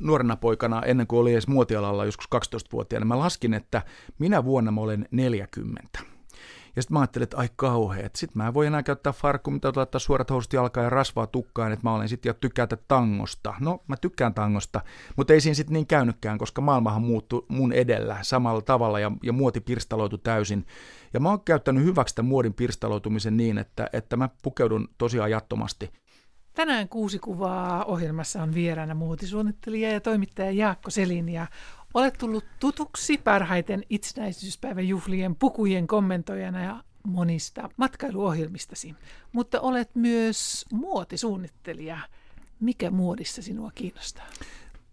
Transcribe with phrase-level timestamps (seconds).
[0.00, 3.82] nuorena poikana, ennen kuin oli edes muotialalla joskus 12-vuotiaana, mä laskin, että
[4.18, 5.98] minä vuonna mä olen 40.
[6.76, 9.72] Ja sitten mä ajattelin, että ai kauheet, sitten mä en voi enää käyttää farkku, mitä
[9.76, 13.54] laittaa suorat housut jalkaan ja rasvaa tukkaan, että mä olen sitten jo tykätä tangosta.
[13.60, 14.80] No, mä tykkään tangosta,
[15.16, 19.32] mutta ei siinä sitten niin käynytkään, koska maailmahan muuttui mun edellä samalla tavalla ja, ja
[19.32, 20.66] muoti pirstaloitu täysin.
[21.14, 25.90] Ja mä oon käyttänyt hyväksi tämän muodin pirstaloitumisen niin, että, että mä pukeudun tosi ajattomasti.
[26.60, 31.46] Tänään kuusi kuvaa ohjelmassa on vieraana muotisuunnittelija ja toimittaja Jaakko Selin ja
[31.94, 38.94] Olet tullut tutuksi parhaiten itsenäisyyspäivän juhlien pukujen kommentoijana ja monista matkailuohjelmistasi,
[39.32, 41.98] mutta olet myös muotisuunnittelija.
[42.60, 44.26] Mikä muodissa sinua kiinnostaa?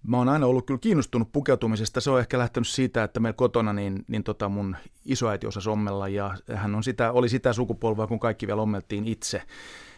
[0.03, 2.01] Mä oon aina ollut kyllä kiinnostunut pukeutumisesta.
[2.01, 4.75] Se on ehkä lähtenyt siitä, että meillä kotona niin, niin tota mun
[5.05, 9.41] isoäiti osasi ommella ja hän on sitä, oli sitä sukupolvaa, kun kaikki vielä ommeltiin itse.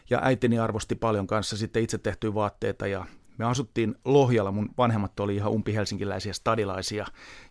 [0.09, 3.05] Ja äitini arvosti paljon kanssa sitten itse tehtyä vaatteita ja
[3.37, 7.05] me asuttiin Lohjalla, mun vanhemmat oli ihan umpihelsinkiläisiä stadilaisia,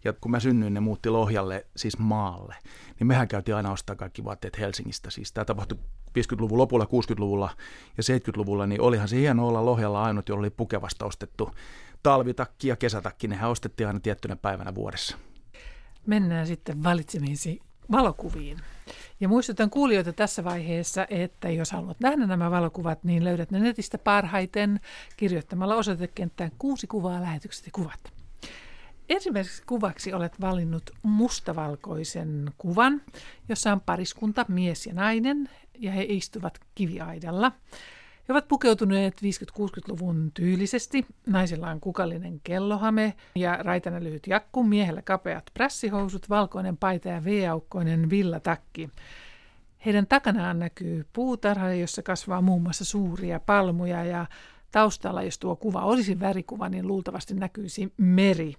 [0.04, 2.54] ja kun mä synnyin, ne muutti Lohjalle, siis maalle,
[2.98, 5.10] niin mehän käytiin aina ostaa kaikki vaatteet Helsingistä.
[5.10, 5.78] Siis tämä tapahtui
[6.18, 7.50] 50-luvun lopulla, 60-luvulla
[7.96, 11.50] ja 70-luvulla, niin olihan se hieno olla Lohjalla ainut, jolla oli pukevasta ostettu
[12.02, 15.16] talvitakki ja kesätakki, nehän ostettiin aina tiettynä päivänä vuodessa.
[16.06, 17.60] Mennään sitten valitsemiisi
[17.90, 18.58] valokuviin.
[19.20, 23.98] Ja muistutan kuulijoita tässä vaiheessa, että jos haluat nähdä nämä valokuvat, niin löydät ne netistä
[23.98, 24.80] parhaiten
[25.16, 28.12] kirjoittamalla osoitekenttään kuusi kuvaa lähetykset ja kuvat.
[29.08, 33.02] Ensimmäiseksi kuvaksi olet valinnut mustavalkoisen kuvan,
[33.48, 37.52] jossa on pariskunta, mies ja nainen, ja he istuvat kiviaidalla.
[38.28, 41.06] He ovat pukeutuneet 50-60-luvun tyylisesti.
[41.26, 48.10] Naisella on kukallinen kellohame ja raitana lyhyt jakku, miehellä kapeat prässihousut, valkoinen paita ja V-aukkoinen
[48.10, 48.90] villatakki.
[49.86, 54.26] Heidän takanaan näkyy puutarha, jossa kasvaa muun muassa suuria palmuja ja
[54.72, 58.54] taustalla, jos tuo kuva olisi värikuva, niin luultavasti näkyisi meri.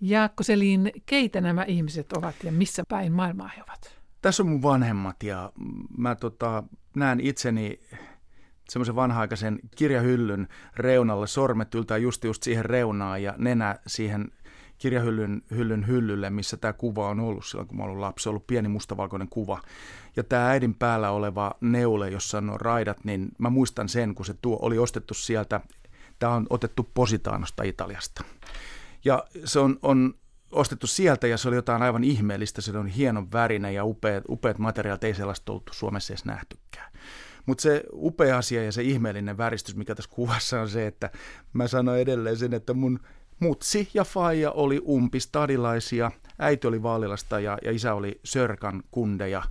[0.00, 3.98] Jaakko Selin, keitä nämä ihmiset ovat ja missä päin maailmaa he ovat?
[4.22, 5.52] Tässä on mun vanhemmat ja
[5.98, 6.62] mä tota,
[6.96, 7.80] näen itseni
[8.68, 14.30] semmoisen vanha-aikaisen kirjahyllyn reunalle, sormet yltää just just siihen reunaan ja nenä siihen
[14.78, 18.22] kirjahyllyn hyllyn hyllylle, missä tämä kuva on ollut silloin, kun mä ollut lapsi.
[18.22, 19.60] Se on ollut pieni mustavalkoinen kuva.
[20.16, 24.34] Ja tämä äidin päällä oleva neule, jossa on raidat, niin mä muistan sen, kun se
[24.42, 25.60] tuo oli ostettu sieltä.
[26.18, 28.24] Tämä on otettu Positaanosta Italiasta.
[29.04, 30.14] Ja se on, on
[30.52, 32.60] ostettu sieltä ja se oli jotain aivan ihmeellistä.
[32.60, 36.92] Se on hienon värinen ja upeat, upeat materiaalit, ei sellaista ollut Suomessa edes nähtykään.
[37.46, 41.10] Mutta se upea asia ja se ihmeellinen väristys, mikä tässä kuvassa on se, että
[41.52, 43.00] mä sanoin edelleen sen, että mun
[43.40, 49.42] mutsi ja faija oli umpistadilaisia, äiti oli Vaalilasta ja, ja isä oli Sörkan kundeja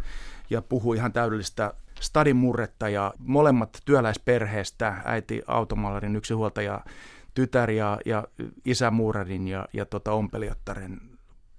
[0.49, 6.85] ja puhui ihan täydellistä stadin murretta ja molemmat työläisperheestä, äiti automaalarin yksinhuoltaja,
[7.33, 8.27] tytär ja, ja
[8.65, 11.12] isä muurarin ja, ja tota ompelijottaren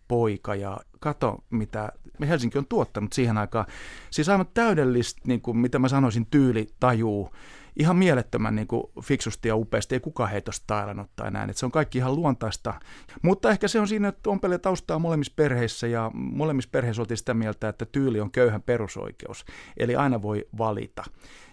[0.09, 3.67] poika ja kato, mitä Helsinki on tuottanut siihen aikaan.
[4.11, 7.31] Siis aivan täydellistä, niin kuin, mitä mä sanoisin, tyyli, tajuu,
[7.77, 11.67] ihan mielettömän niin kuin, fiksusti ja upeasti, ei kukaan heitä stailannut tai näin, että se
[11.67, 12.75] on kaikki ihan luontaista.
[13.23, 17.19] Mutta ehkä se on siinä, että on paljon taustaa molemmissa perheissä ja molemmissa perheissä oltiin
[17.19, 19.45] sitä mieltä, että tyyli on köyhän perusoikeus,
[19.77, 21.05] eli aina voi valita.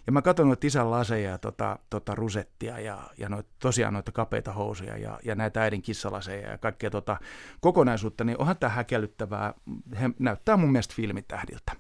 [0.06, 4.12] Ja mä katson noita isän laseja ja tota, tota rusettia ja, ja noit, tosiaan noita
[4.12, 7.18] kapeita housuja ja, ja näitä äidin kissalaseja ja kaikkea tota
[7.62, 9.54] kokonaisuutta, niin onhan tämä häkellyttävää.
[10.00, 11.72] He näyttää mun mielestä filmitähdiltä.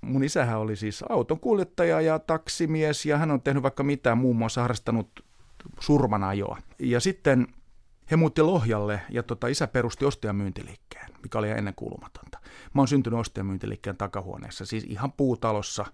[0.00, 4.62] Mun isähän oli siis autonkuljettaja ja taksimies ja hän on tehnyt vaikka mitään, muun muassa
[4.62, 5.24] harrastanut
[5.80, 6.58] surmanajoa.
[6.78, 7.46] Ja sitten
[8.10, 12.38] he muutti Lohjalle ja tota, isä perusti ostajamyyntiliikkeen, mikä oli ennen kuulumatonta.
[12.74, 15.84] Mä oon syntynyt ostajamyyntiliikkeen takahuoneessa, siis ihan puutalossa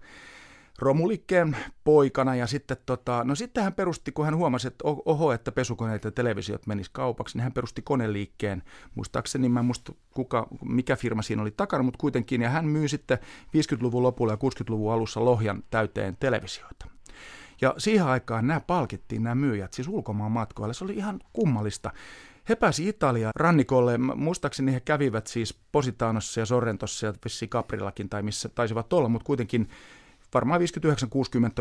[0.79, 5.51] romulikkeen poikana ja sitten tota, no sitten hän perusti, kun hän huomasi, että oho, että
[5.51, 8.63] pesukoneet ja televisiot menis kaupaksi, niin hän perusti koneliikkeen,
[8.95, 12.87] muistaakseni mä en muista kuka, mikä firma siinä oli takana, mutta kuitenkin, ja hän myy
[12.87, 16.87] sitten 50-luvun lopulla ja 60-luvun alussa Lohjan täyteen televisioita.
[17.61, 20.73] Ja siihen aikaan nämä palkittiin, nämä myyjät, siis ulkomaan matkoille.
[20.73, 21.91] Se oli ihan kummallista.
[22.49, 28.23] He pääsi Italia rannikolle, muistaakseni he kävivät siis Positanossa ja Sorrentossa ja vissiin Caprillakin tai
[28.23, 29.69] missä taisivat olla, mutta kuitenkin
[30.35, 30.61] varmaan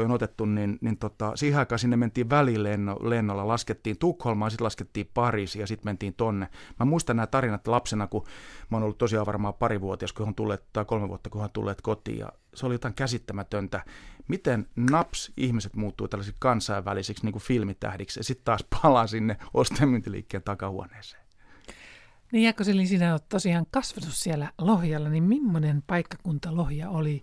[0.00, 5.10] 59-60 on otettu, niin, niin tota, siihen aikaan sinne mentiin välilennolla, laskettiin Tukholmaan, sitten laskettiin
[5.14, 6.48] Pariisiin ja sitten mentiin tonne.
[6.80, 8.24] Mä muistan nämä tarinat lapsena, kun
[8.70, 11.80] mä oon ollut tosiaan varmaan parivuotias, kun on tulleet, tai kolme vuotta, kun on tulleet
[11.80, 13.84] kotiin, ja se oli jotain käsittämätöntä,
[14.28, 20.42] miten naps ihmiset muuttuu tällaisiksi kansainvälisiksi niin kuin filmitähdiksi, ja sitten taas palaa sinne ostemyyntiliikkeen
[20.42, 21.24] takahuoneeseen.
[22.32, 27.22] Niin Jaakko sinä olet tosiaan kasvanut siellä Lohjalla, niin millainen paikkakunta Lohja oli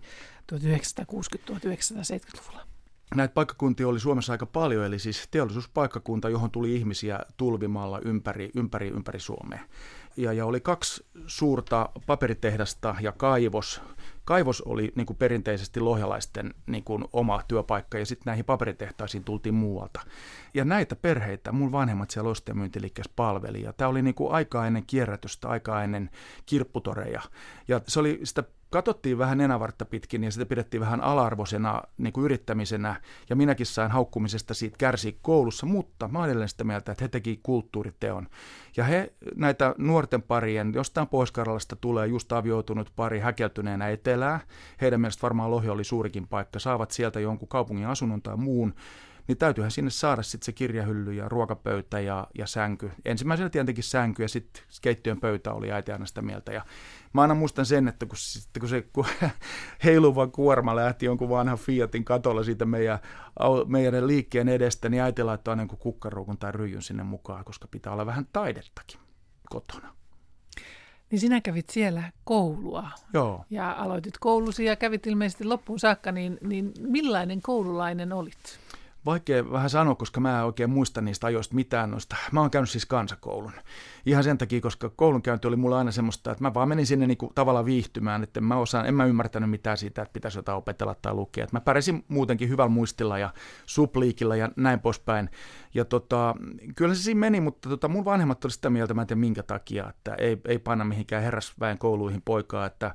[0.52, 2.66] 1960-1970-luvulla?
[3.14, 8.88] näitä paikkakuntia oli Suomessa aika paljon, eli siis teollisuuspaikkakunta, johon tuli ihmisiä tulvimalla ympäri, ympäri,
[8.88, 9.60] ympäri Suomea.
[10.16, 13.80] Ja, ja oli kaksi suurta paperitehdasta ja kaivos.
[14.24, 19.54] Kaivos oli niin kuin perinteisesti lohjalaisten niin kuin oma työpaikka ja sitten näihin paperitehtaisiin tultiin
[19.54, 20.00] muualta.
[20.54, 24.86] Ja näitä perheitä mun vanhemmat siellä ostemyyntiliikkeessä palveli ja tämä oli niin kuin aikaa ennen
[24.86, 26.10] kierrätystä, aikaa ennen
[26.46, 27.22] kirpputoreja.
[27.68, 32.24] Ja se oli sitä katsottiin vähän nenävartta pitkin ja sitä pidettiin vähän alarvoisena niin kuin
[32.24, 33.00] yrittämisenä.
[33.30, 37.40] Ja minäkin sain haukkumisesta siitä kärsiä koulussa, mutta mä olen sitä mieltä, että he teki
[37.42, 38.28] kulttuuriteon.
[38.76, 44.40] Ja he näitä nuorten parien, jostain pohjois tulee just avioitunut pari häkeltyneenä etelää,
[44.80, 48.74] heidän mielestä varmaan Lohi oli suurikin paikka, saavat sieltä jonkun kaupungin asunnon tai muun,
[49.28, 52.90] niin täytyyhän sinne saada sitten se kirjahylly ja ruokapöytä ja, ja sänky.
[53.04, 56.52] Ensimmäisenä tietenkin sänky ja sitten keittiön pöytä oli äiti aina sitä mieltä.
[56.52, 56.64] Ja
[57.12, 59.06] mä aina muistan sen, että kun, sitten kun se kun
[59.84, 62.98] heiluva kuorma lähti jonkun vanhan Fiatin katolla siitä meidän,
[63.66, 68.06] meidän liikkeen edestä, niin äiti laittoi aina kukkaruukun tai ryjyn sinne mukaan, koska pitää olla
[68.06, 69.00] vähän taidettakin
[69.50, 69.94] kotona.
[71.10, 73.44] Niin sinä kävit siellä koulua Joo.
[73.50, 78.58] ja aloitit koulusi ja kävit ilmeisesti loppuun saakka, niin, niin millainen koululainen olit?
[79.06, 82.16] Vaikea vähän sanoa, koska mä en oikein muista niistä ajoista mitään noista.
[82.32, 83.52] Mä oon käynyt siis kansakoulun.
[84.06, 87.32] Ihan sen takia, koska koulunkäynti oli mulla aina semmoista, että mä vaan menin sinne niinku
[87.34, 91.14] tavallaan viihtymään, että mä osaan, en mä ymmärtänyt mitään siitä, että pitäisi jotain opetella tai
[91.14, 91.44] lukea.
[91.44, 93.30] Että mä pärjäsin muutenkin hyvällä muistilla ja
[93.66, 95.30] supliikilla ja näin poispäin.
[95.74, 96.34] Ja tota,
[96.76, 99.42] kyllä se siinä meni, mutta tota, mun vanhemmat oli sitä mieltä, mä en tiedä minkä
[99.42, 102.94] takia, että ei, ei panna mihinkään herrasväen kouluihin poikaa, että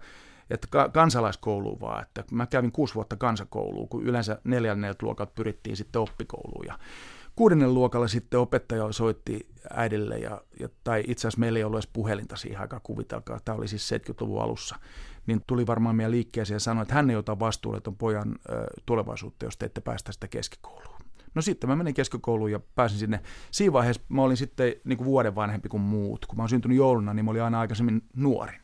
[0.49, 5.77] että ka- kansalaiskouluun vaan, että mä kävin kuusi vuotta kansakouluun, kun yleensä neljänneltä luokalta pyrittiin
[5.77, 6.79] sitten oppikouluun ja
[7.37, 11.89] kuudennen luokalla sitten opettaja soitti äidille, ja, ja, tai itse asiassa meillä ei ollut edes
[11.93, 14.75] puhelinta siihen aikaan, kuvitelkaa, tämä oli siis 70-luvun alussa,
[15.27, 18.65] niin tuli varmaan meidän liikkeeseen ja sanoi, että hän ei ota vastuulle tuon pojan ö,
[18.85, 20.97] tulevaisuutta, jos te ette päästä sitä keskikouluun.
[21.35, 23.19] No sitten mä menin keskikouluun ja pääsin sinne.
[23.51, 26.25] Siinä vaiheessa mä olin sitten niin kuin vuoden vanhempi kuin muut.
[26.25, 28.59] Kun mä olin syntynyt jouluna, niin mä olin aina aikaisemmin nuorin.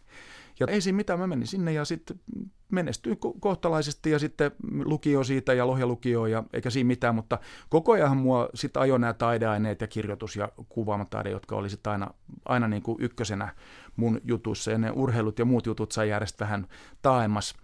[0.60, 2.20] Ja ei siinä mitään, mä menin sinne ja sitten
[2.72, 4.52] menestyin kohtalaisesti ja sitten
[4.86, 7.40] lukio siitä ja lohjalukio ja eikä siinä mitään, mutta
[7.70, 12.14] koko ajan mua sitten ajoi nämä taideaineet ja kirjoitus ja kuvaamataide, jotka oli sitten aina,
[12.46, 13.56] aina niin kuin ykkösenä
[13.96, 16.68] mun jutussa ja ne urheilut ja muut jutut sai järjestää vähän
[17.02, 17.56] taaemmas.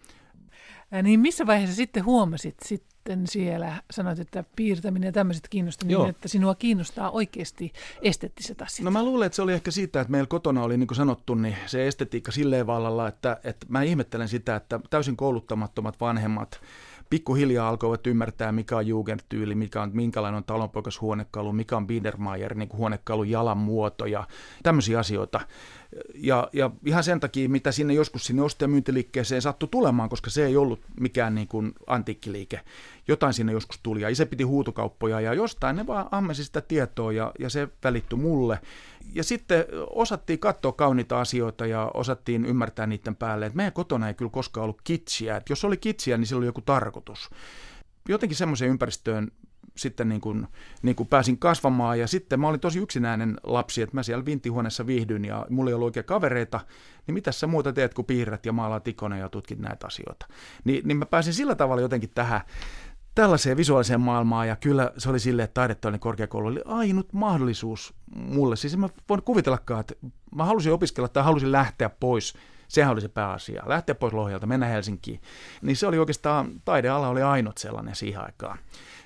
[1.04, 6.10] Niin missä vaiheessa sitten huomasit sit sitten siellä sanoit, että piirtäminen ja tämmöiset kiinnostaa niin,
[6.10, 8.84] että sinua kiinnostaa oikeasti esteettiset asiat.
[8.84, 11.36] No mä luulen, että se oli ehkä siitä, että meillä kotona oli niin kuin sanottu,
[11.36, 16.62] niin se estetiikka silleen vallalla, että, että mä ihmettelen sitä, että täysin kouluttamattomat vanhemmat
[17.10, 22.56] pikkuhiljaa alkoivat ymmärtää, mikä on Jugendtyyli, mikä on, minkälainen on talonpoikas huonekalu, mikä on Biedermeier,
[22.56, 24.28] niin kuin huonekalun jalan muoto ja
[24.64, 25.42] tämmöisiä asioita.
[26.16, 30.30] Ja, ja ihan sen takia, mitä sinne joskus sinne osto- ja myyntiliikkeeseen sattui tulemaan, koska
[30.30, 32.60] se ei ollut mikään niin kuin antiikkiliike.
[33.08, 37.12] Jotain sinne joskus tuli ja isä piti huutokauppoja ja jostain ne vaan ammesi sitä tietoa
[37.12, 38.60] ja, ja se välittyi mulle.
[39.14, 44.14] Ja sitten osattiin katsoa kauniita asioita ja osattiin ymmärtää niiden päälle, että meidän kotona ei
[44.14, 45.38] kyllä koskaan ollut kitsiä.
[45.38, 47.30] Että jos oli kitsiä, niin sillä oli joku tarkoitus.
[48.10, 49.32] Jotenkin semmoiseen ympäristöön
[49.80, 50.48] sitten niin kuin,
[50.82, 54.88] niin kuin pääsin kasvamaan ja sitten mä olin tosi yksinäinen lapsi, että mä siellä vintihuoneessa
[54.88, 56.60] viihdyin ja mulla ei ollut oikein kavereita,
[57.08, 60.28] niin mitä sä muuta teet kuin piirrät ja maalaat ikone ja tutkit näitä asioita.
[60.64, 62.42] Ni, niin mä pääsin sillä tavalla jotenkin tähän,
[63.16, 68.56] tällaiseen visuaaliseen maailmaan ja kyllä se oli silleen, että taidetoinen korkeakoulu oli ainut mahdollisuus mulle.
[68.56, 69.96] Siis mä voin kuvitellakaan, että
[70.36, 72.34] mä halusin opiskella tai halusin lähteä pois
[72.70, 73.64] Sehän oli se pääasia.
[73.66, 75.22] Lähteä pois Lohjalta, mennä Helsinkiin.
[75.62, 78.58] Niin se oli oikeastaan, taideala oli ainut sellainen siihen aikaan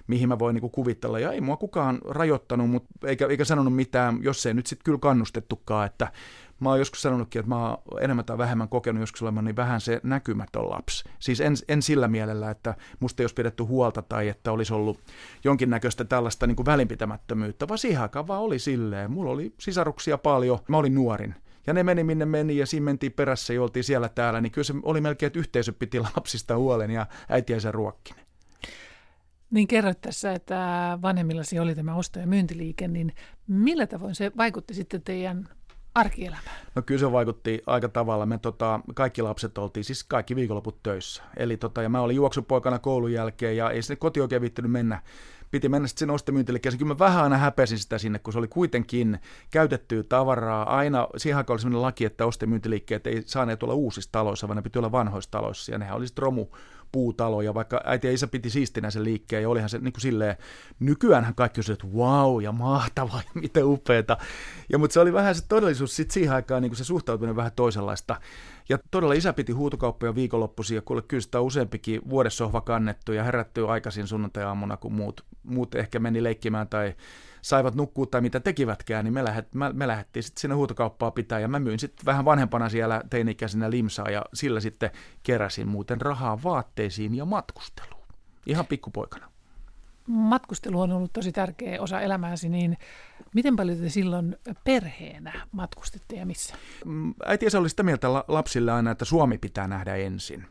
[0.07, 1.19] mihin mä voin niin kuvitella.
[1.19, 4.99] Ja ei mua kukaan rajoittanut, mutta eikä, eikä sanonut mitään, jos ei nyt sitten kyllä
[4.99, 6.11] kannustettukaan, että
[6.59, 9.81] mä oon joskus sanonutkin, että mä oon enemmän tai vähemmän kokenut joskus olemaan niin vähän
[9.81, 11.03] se näkymätön lapsi.
[11.19, 14.99] Siis en, en sillä mielellä, että musta ei olisi pidetty huolta tai että olisi ollut
[15.43, 19.11] jonkinnäköistä tällaista niin kuin välinpitämättömyyttä, vaan siihen aikaan vaan oli silleen.
[19.11, 21.35] Mulla oli sisaruksia paljon, mä olin nuorin.
[21.67, 24.65] Ja ne meni minne meni ja siinä mentiin perässä ja oltiin siellä täällä, niin kyllä
[24.65, 28.25] se oli melkein, että yhteisö piti lapsista huolen ja äitiä sen ruokkinen.
[29.53, 30.57] Niin kerroit tässä, että
[31.01, 33.15] vanhemmillasi oli tämä osto- ja myyntiliike, niin
[33.47, 35.49] millä tavoin se vaikutti sitten teidän
[35.95, 36.65] arkielämään?
[36.75, 38.25] No kyllä se vaikutti aika tavalla.
[38.25, 41.23] Me tota, kaikki lapset oltiin siis kaikki viikonloput töissä.
[41.37, 45.01] Eli tota, ja mä olin juoksupoikana koulun jälkeen ja ei sinne koti oikein mennä
[45.53, 46.79] piti mennä sitten sinne ostomyyntiliikkeeseen.
[46.79, 49.19] Kyllä mä vähän aina häpesin sitä sinne, kun se oli kuitenkin
[49.51, 50.77] käytettyä tavaraa.
[50.77, 54.61] Aina siihen aikaan oli sellainen laki, että ostomyyntiliikkeet ei saaneet olla uusissa taloissa, vaan ne
[54.61, 55.71] piti olla vanhoissa taloissa.
[55.71, 56.47] Ja nehän oli sitten romu
[56.91, 60.35] puutaloja, vaikka äiti ja isä piti siistinä sen liikkeen, ja olihan se niin kuin silleen,
[60.79, 64.17] nykyäänhän kaikki on että wow, ja mahtavaa, ja miten upeeta.
[64.69, 67.51] Ja, mutta se oli vähän se todellisuus sitten siihen aikaan, niin kuin se suhtautuminen vähän
[67.55, 68.15] toisenlaista.
[68.69, 74.07] Ja todella isä piti huutokauppoja viikonloppuisia, kuule kyllä sitä useampikin vuodessohva kannettu ja herätty aikaisin
[74.07, 76.95] sunnuntai-aamuna, kun muut, muut ehkä meni leikkimään tai
[77.41, 81.39] saivat nukkua tai mitä tekivätkään, niin me, lähet, me, me lähdettiin sitten sinne huutokauppaa pitää
[81.39, 84.91] ja mä myin sitten vähän vanhempana siellä teini-ikäisenä limsaa ja sillä sitten
[85.23, 88.07] keräsin muuten rahaa vaatteisiin ja matkusteluun.
[88.45, 89.32] Ihan pikkupoikana.
[90.07, 92.77] Matkustelu on ollut tosi tärkeä osa elämääsi, niin
[93.33, 96.55] miten paljon te silloin perheenä matkustitte ja missä?
[96.85, 100.45] Mm, äiti oli sitä mieltä lapsille aina, että Suomi pitää nähdä ensin.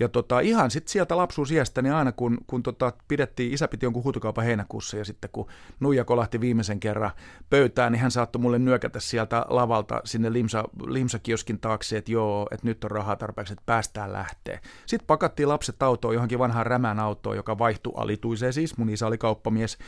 [0.00, 4.04] Ja tota, ihan sitten sieltä lapsuusiästä, niin aina kun, kun tota, pidettiin, isä piti jonkun
[4.04, 5.46] huutokaupan heinäkuussa ja sitten kun
[5.80, 7.10] Nuija kolahti viimeisen kerran
[7.50, 12.66] pöytään, niin hän saattoi mulle nyökätä sieltä lavalta sinne limsa, limsakioskin taakse, että joo, että
[12.66, 14.60] nyt on rahaa tarpeeksi, että päästään lähtee.
[14.86, 18.78] Sitten pakattiin lapset autoon johonkin vanhaan rämään autoon, joka vaihtui alituiseen siis.
[18.78, 19.78] Mun isä oli kauppamies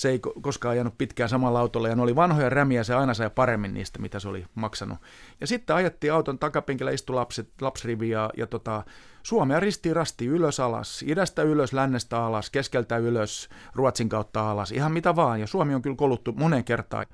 [0.00, 3.30] se ei koskaan ajanut pitkään samalla autolla ja ne oli vanhoja rämiä, se aina sai
[3.30, 4.98] paremmin niistä, mitä se oli maksanut.
[5.40, 8.84] Ja sitten ajettiin auton takapenkillä, istui lapset, lapsrivi ja, ja tota,
[9.22, 14.92] Suomea ristiin rasti ylös alas, idästä ylös, lännestä alas, keskeltä ylös, Ruotsin kautta alas, ihan
[14.92, 15.40] mitä vaan.
[15.40, 17.06] Ja Suomi on kyllä koluttu moneen kertaan.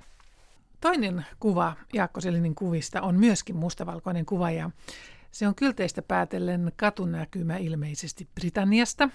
[0.80, 4.70] Toinen kuva Jaakko Selinin kuvista on myöskin mustavalkoinen kuva ja
[5.30, 9.08] se on kylteistä päätellen katunäkymä ilmeisesti Britanniasta.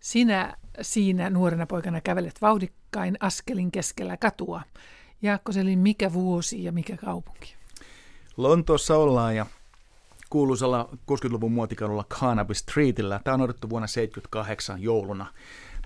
[0.00, 4.62] Sinä siinä nuorena poikana kävelet vauhdikkain askelin keskellä katua.
[5.22, 7.54] Jaakko Selin, mikä vuosi ja mikä kaupunki?
[8.36, 9.46] Lontoossa ollaan ja
[10.30, 13.20] kuuluisella 60-luvun muotikadulla Carnaby Streetillä.
[13.24, 15.26] Tämä on odotettu vuonna 78 jouluna.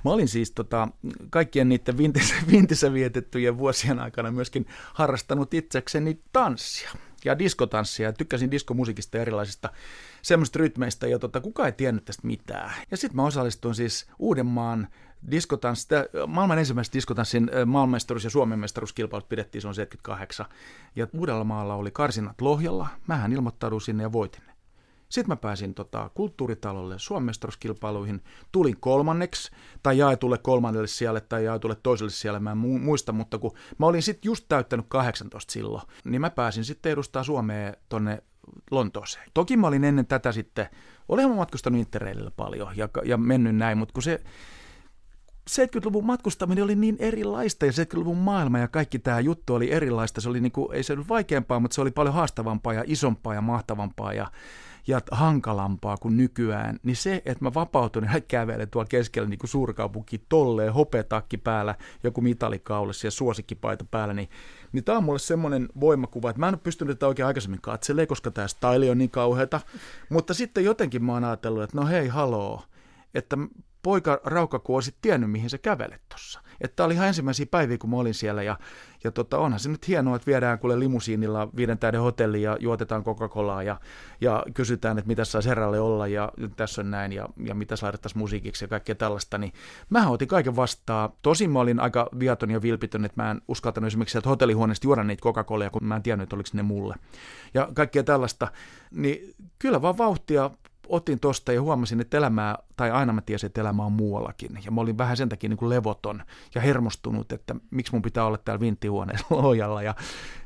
[0.05, 0.89] Mä olin siis tota,
[1.31, 6.91] kaikkien niiden vintissä, vintissä vietettyjen vuosien aikana myöskin harrastanut itsekseni tanssia
[7.25, 9.71] ja diskotanssia ja tykkäsin diskomusiikista ja erilaisista
[10.23, 12.73] semmoista rytmeistä ja tota, kukaan ei tiennyt tästä mitään.
[12.91, 14.89] Ja sitten mä osallistuin siis Uudenmaan
[15.31, 15.88] diskotanssi,
[16.26, 20.47] maailman ensimmäiset diskotanssin maailmanmestaruus- ja Suomen mestaruuskilpailut pidettiin, se on 78.
[20.97, 24.43] Ja Uudellamaalla oli karsinat Lohjalla, mähän ilmoittauduin sinne ja voitin
[25.12, 28.23] sitten mä pääsin tota, kulttuuritalolle Suomestaruuskilpailuihin.
[28.52, 29.50] Tulin kolmanneksi
[29.83, 34.02] tai jaetulle kolmannelle siellä tai jaetulle toiselle siellä, mä en muista, mutta kun mä olin
[34.02, 38.23] sitten just täyttänyt 18 silloin, niin mä pääsin sitten edustaa Suomea tonne
[38.71, 39.31] Lontooseen.
[39.35, 40.67] Toki mä olin ennen tätä sitten,
[41.09, 44.23] olen matkustanut Interraililla paljon ja, ja mennyt näin, mutta kun se
[45.51, 50.21] 70-luvun matkustaminen oli niin erilaista ja 70-luvun maailma ja kaikki tämä juttu oli erilaista.
[50.21, 53.41] Se oli niinku, ei se ollut vaikeampaa, mutta se oli paljon haastavampaa ja isompaa ja
[53.41, 54.27] mahtavampaa ja
[54.87, 59.51] ja hankalampaa kuin nykyään, niin se, että mä vapautuin ja kävelen tuolla keskellä niin kuin
[59.51, 64.29] suurkaupunki tolleen, hopeatakki päällä, joku mitalikaulessa ja suosikkipaita päällä, niin,
[64.73, 68.09] niin tämä on mulle semmoinen voimakuva, että mä en ole pystynyt tätä oikein aikaisemmin katselemaan,
[68.09, 69.61] koska tämä style on niin kauheata,
[70.09, 72.63] mutta sitten jotenkin mä oon ajatellut, että no hei, haloo,
[73.15, 73.37] että
[73.83, 76.41] poika Raukkaku olisi tiennyt, mihin se kävelet tuossa.
[76.61, 78.59] Että oli ihan ensimmäisiä päiviä, kun mä olin siellä ja,
[79.05, 83.05] ja tota, onhan se nyt hienoa, että viedään kuule limusiinilla viiden tähden hotelliin ja juotetaan
[83.05, 83.81] Coca-Colaa ja,
[84.21, 88.19] ja kysytään, että mitä saa herralle olla ja tässä on näin ja, ja mitä laitettaisiin
[88.19, 89.39] musiikiksi ja kaikkea tällaista.
[89.39, 89.53] Niin
[89.91, 91.11] mä otin kaiken vastaan.
[91.23, 95.05] Tosin mä olin aika viaton ja vilpitön, että mä en uskaltanut esimerkiksi sieltä hotellihuoneesta juoda
[95.05, 96.95] niitä Coca-Colia, kun mä en tiennyt, että oliko ne mulle.
[97.55, 98.49] Ja kaikkea tällaista.
[98.91, 100.51] Niin kyllä vaan vauhtia
[100.89, 104.59] otin tosta ja huomasin, että elämää, tai aina mä tiesin, että elämä on muuallakin.
[104.65, 106.23] Ja mä olin vähän sen takia niin kuin levoton
[106.55, 109.83] ja hermostunut, että miksi mun pitää olla täällä vinttihuoneessa lojalla.
[109.83, 109.95] Ja,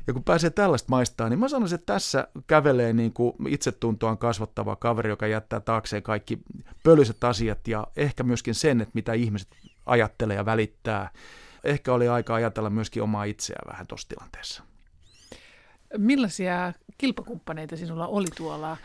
[0.07, 4.75] ja kun pääsee tällaista maistaa, niin mä sanoisin, että tässä kävelee niin kuin itsetuntoaan kasvattava
[4.75, 6.39] kaveri, joka jättää taakseen kaikki
[6.83, 9.47] pölyiset asiat ja ehkä myöskin sen, että mitä ihmiset
[9.85, 11.09] ajattelee ja välittää.
[11.63, 14.63] Ehkä oli aika ajatella myöskin omaa itseään vähän tuossa tilanteessa.
[15.97, 18.77] Millaisia kilpakumppaneita sinulla oli tuolla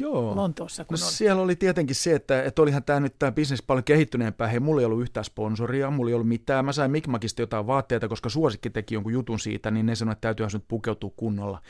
[0.00, 0.36] Joo.
[0.36, 0.84] Lontoossa?
[0.84, 1.12] Kun no, on...
[1.12, 4.48] Siellä oli tietenkin se, että, että olihan tämä nyt tämä bisnes paljon kehittyneempää.
[4.48, 6.64] Hei, mulla ei ollut yhtään sponsoria, mulla ei ollut mitään.
[6.64, 10.20] Mä sain Mikmakista jotain vaatteita, koska suosikki teki jonkun jutun siitä, niin ne sanoi, että
[10.20, 11.62] täytyyhän nyt pukeutua kunnolla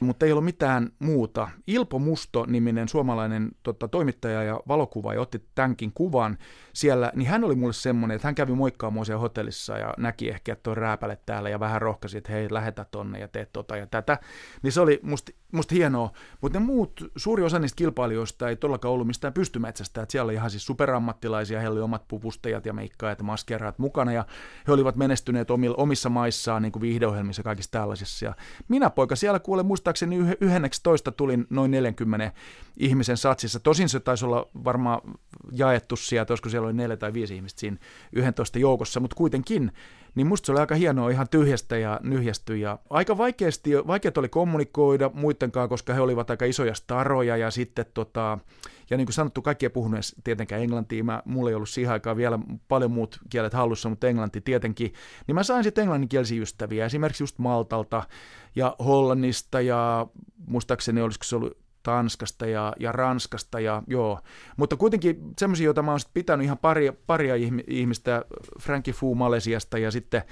[0.00, 1.48] mutta ei ollut mitään muuta.
[1.66, 6.38] Ilpo Musto-niminen suomalainen tota, toimittaja ja valokuvaaja otti tämänkin kuvan
[6.72, 10.52] siellä, niin hän oli mulle semmoinen, että hän kävi moikkaamaan siellä hotellissa ja näki ehkä,
[10.52, 13.86] että on rääpäle täällä ja vähän rohkaisi, että hei, lähetä tonne ja teet tota ja
[13.86, 14.18] tätä.
[14.62, 18.94] Niin se oli musta, musta hienoa, mutta ne muut, suuri osa niistä kilpailijoista ei todellakaan
[18.94, 23.18] ollut mistään pystymetsästä, että siellä oli ihan siis superammattilaisia, heillä oli omat puvustajat ja meikkaajat
[23.18, 24.26] ja maskeraat mukana ja
[24.66, 28.24] he olivat menestyneet omissa maissaan niin kuin viihdeohjelmissa ja kaikissa tällaisissa.
[28.26, 28.34] Ja
[28.68, 32.32] minä poika siellä kuule muista muistaakseni toista tulin noin 40
[32.76, 33.60] ihmisen satsissa.
[33.60, 35.00] Tosin se taisi olla varmaan
[35.52, 37.76] jaettu sieltä, olisiko siellä oli neljä tai viisi ihmistä siinä
[38.12, 39.72] 11 joukossa, mutta kuitenkin
[40.14, 42.56] niin musta se oli aika hienoa ihan tyhjästä ja nyhjästy.
[42.56, 47.86] Ja aika vaikeasti, vaikeat oli kommunikoida muidenkaan, koska he olivat aika isoja staroja ja sitten
[47.94, 48.38] tota,
[48.90, 51.04] ja niin kuin sanottu, kaikki ei puhunut edes tietenkään englantia.
[51.04, 52.38] Mä, mulla ei ollut siihen aikaan vielä
[52.68, 54.92] paljon muut kielet hallussa, mutta englanti tietenkin.
[55.26, 58.02] Niin mä sain sitten englanninkielisiä ystäviä, esimerkiksi just Maltalta
[58.56, 60.06] ja Hollannista ja
[60.46, 64.20] muistaakseni olisiko se ollut Tanskasta ja, ja Ranskasta ja joo.
[64.56, 67.34] Mutta kuitenkin semmoisia, joita mä oon pitänyt ihan pari, paria
[67.68, 68.24] ihmistä,
[68.60, 70.22] Frankie Fu Malesiasta ja sitten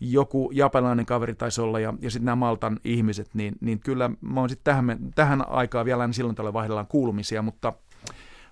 [0.00, 4.40] joku japanilainen kaveri taisi olla ja, ja sitten nämä Maltan ihmiset, niin, niin kyllä mä
[4.40, 7.72] oon sitten tähän, tähän aikaan vielä niin silloin tällä vaihdellaan kuulumisia, mutta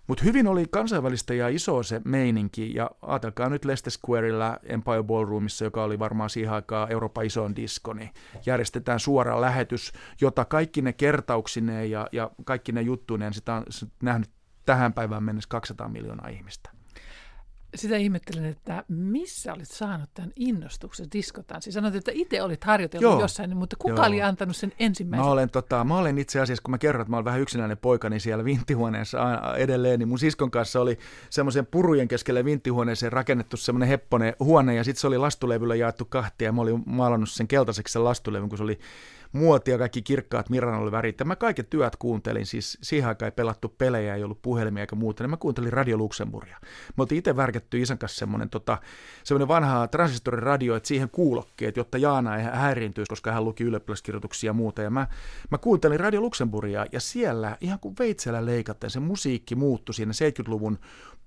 [0.09, 5.65] mutta hyvin oli kansainvälistä ja iso se meininki, ja ajatelkaa nyt Leicester Squarella Empire Ballroomissa,
[5.65, 8.11] joka oli varmaan siihen aikaan Euroopan isoin disko, niin
[8.47, 13.65] järjestetään suora lähetys, jota kaikki ne kertauksineen ja, ja kaikki ne juttuineen, sitä on
[14.03, 14.31] nähnyt
[14.67, 16.78] tähän päivään mennessä 200 miljoonaa ihmistä
[17.75, 21.73] sitä ihmettelen, että missä olit saanut tämän innostuksen diskotanssi?
[21.73, 23.21] Sanoit, että itse olit harjoitellut Joo.
[23.21, 24.07] jossain, mutta kuka Joo.
[24.07, 25.27] oli antanut sen ensimmäisen?
[25.27, 27.79] Mä olen, tota, mä olen itse asiassa, kun mä kerron, että mä olen vähän yksinäinen
[27.79, 29.19] poika, niin siellä vinttihuoneessa
[29.57, 30.99] edelleen, niin mun siskon kanssa oli
[31.31, 36.49] semmoisen purujen keskelle vinttihuoneeseen rakennettu semmoinen hepponen huone, ja sitten se oli lastulevyllä jaettu kahtia,
[36.49, 38.79] ja mä olin maalannut sen keltaiseksi sen lastulevyn, kun se oli
[39.33, 41.21] muotia, kaikki kirkkaat Miranolle värit.
[41.21, 44.97] Ja mä kaiket työt kuuntelin, siis siihen aikaan ei pelattu pelejä, ei ollut puhelimia eikä
[44.97, 46.59] muuta, niin mä kuuntelin Radio Luxemburgia.
[46.97, 48.79] Me oltiin itse värketty isän kanssa semmoinen, tota,
[49.49, 54.83] vanha transistoriradio, että siihen kuulokkeet, jotta Jaana ei häiriintyisi, koska hän luki ylioppilaskirjoituksia ja muuta.
[54.83, 55.07] Ja mä,
[55.51, 60.79] mä kuuntelin Radio Luxemburgia ja siellä ihan kuin veitsellä leikatten se musiikki muuttui siinä 70-luvun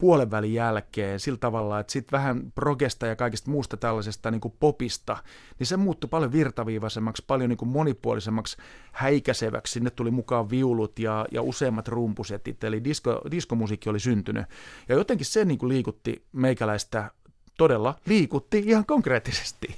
[0.01, 4.53] puolen välin jälkeen sillä tavalla, että sitten vähän progesta ja kaikista muusta tällaisesta niin kuin
[4.59, 5.17] popista,
[5.59, 8.57] niin se muuttui paljon virtaviivaisemmaksi, paljon niin kuin monipuolisemmaksi,
[8.91, 9.73] häikäiseväksi.
[9.73, 14.45] Sinne tuli mukaan viulut ja, ja useammat rumpusetit, eli disko, diskomusiikki oli syntynyt.
[14.89, 17.11] Ja jotenkin se niin kuin liikutti meikäläistä
[17.57, 19.75] todella, liikutti ihan konkreettisesti.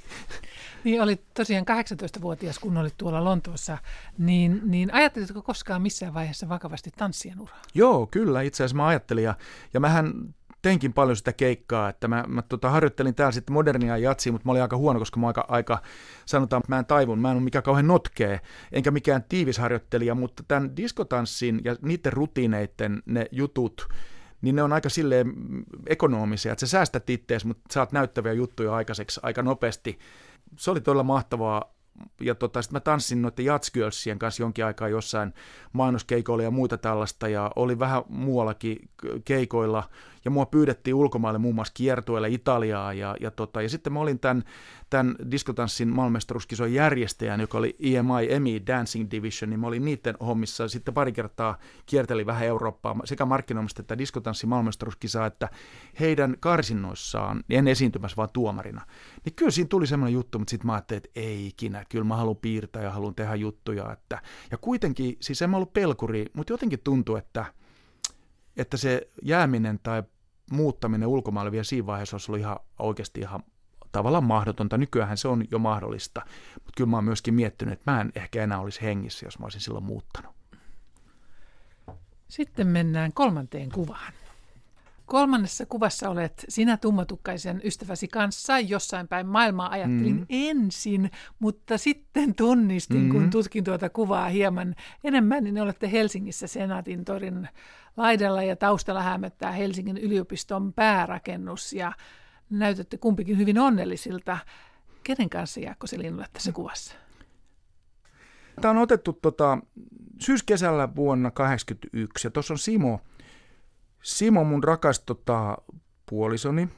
[0.84, 3.78] Niin oli tosiaan 18-vuotias, kun olit tuolla Lontoossa,
[4.18, 7.62] niin, niin ajattelitko koskaan missään vaiheessa vakavasti tanssien uraa?
[7.74, 9.34] Joo, kyllä, itse asiassa mä ajattelin ja,
[9.74, 10.12] ja mähän
[10.62, 14.52] teinkin paljon sitä keikkaa, että mä, mä tota, harjoittelin täällä sitten modernia jatsia, mutta mä
[14.52, 15.82] olin aika huono, koska mä aika, aika
[16.26, 18.40] sanotaan, että mä en taivun, mä en ole mikään kauhean notkee,
[18.72, 23.88] enkä mikään tiivis harjoittelija, mutta tämän diskotanssin ja niiden rutiineiden ne jutut,
[24.42, 25.32] niin ne on aika silleen
[25.86, 29.98] ekonomisia, että sä säästät ittees, mutta saat näyttäviä juttuja aikaiseksi aika nopeasti
[30.56, 31.74] se oli todella mahtavaa.
[32.20, 35.34] Ja tota, sitten mä tanssin noiden Jatskölsien kanssa jonkin aikaa jossain
[35.72, 38.88] mainoskeikoilla ja muita tällaista, ja oli vähän muuallakin
[39.24, 39.88] keikoilla,
[40.24, 44.18] ja mua pyydettiin ulkomaille muun muassa kiertueelle Italiaa, ja, ja, tota, ja sitten mä olin
[44.18, 44.44] tämän
[44.90, 50.68] tämän diskotanssin maailmestaruuskisojen järjestäjän, joka oli EMI, EMI Dancing Division, niin mä olin niiden hommissa.
[50.68, 55.48] Sitten pari kertaa kierteli vähän Eurooppaa sekä markkinoimista että diskotanssin maailmestaruuskisaa, että
[56.00, 58.86] heidän karsinnoissaan, en esiintymässä vaan tuomarina,
[59.24, 62.16] niin kyllä siinä tuli semmoinen juttu, mutta sitten mä ajattelin, että ei ikinä, kyllä mä
[62.16, 66.52] haluan piirtää ja haluan tehdä juttuja, että, ja kuitenkin, siis en mä ollut pelkuri, mutta
[66.52, 67.44] jotenkin tuntui, että,
[68.56, 70.02] että se jääminen tai
[70.50, 73.42] muuttaminen ulkomaille vielä siinä vaiheessa olisi ollut ihan oikeasti ihan
[73.92, 74.78] tavallaan mahdotonta.
[74.78, 76.22] Nykyään se on jo mahdollista,
[76.54, 79.46] mutta kyllä mä oon myöskin miettinyt, että mä en ehkä enää olisi hengissä, jos mä
[79.46, 80.34] olisin silloin muuttanut.
[82.28, 84.12] Sitten mennään kolmanteen kuvaan.
[85.06, 90.26] Kolmannessa kuvassa olet sinä tummatukkaisen ystäväsi kanssa jossain päin maailmaa ajattelin mm.
[90.30, 93.08] ensin, mutta sitten tunnistin, mm.
[93.08, 97.48] kun tutkin tuota kuvaa hieman enemmän, niin olette Helsingissä Senaatin torin
[97.96, 101.92] laidalla ja taustalla hämöttää Helsingin yliopiston päärakennus ja
[102.50, 104.38] näytätte kumpikin hyvin onnellisilta.
[105.02, 106.94] Kenen kanssa Jaakko Selin tässä kuvassa?
[108.60, 109.58] Tämä on otettu tota,
[110.20, 113.00] syyskesällä vuonna 1981 ja tuossa on Simo,
[114.04, 115.58] Simo mun rakas tota,
[116.10, 116.68] puolisoni,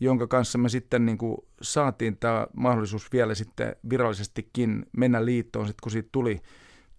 [0.00, 5.80] jonka kanssa me sitten niin kuin, saatiin tämä mahdollisuus vielä sitten virallisestikin mennä liittoon, sit
[5.80, 6.40] kun siitä tuli,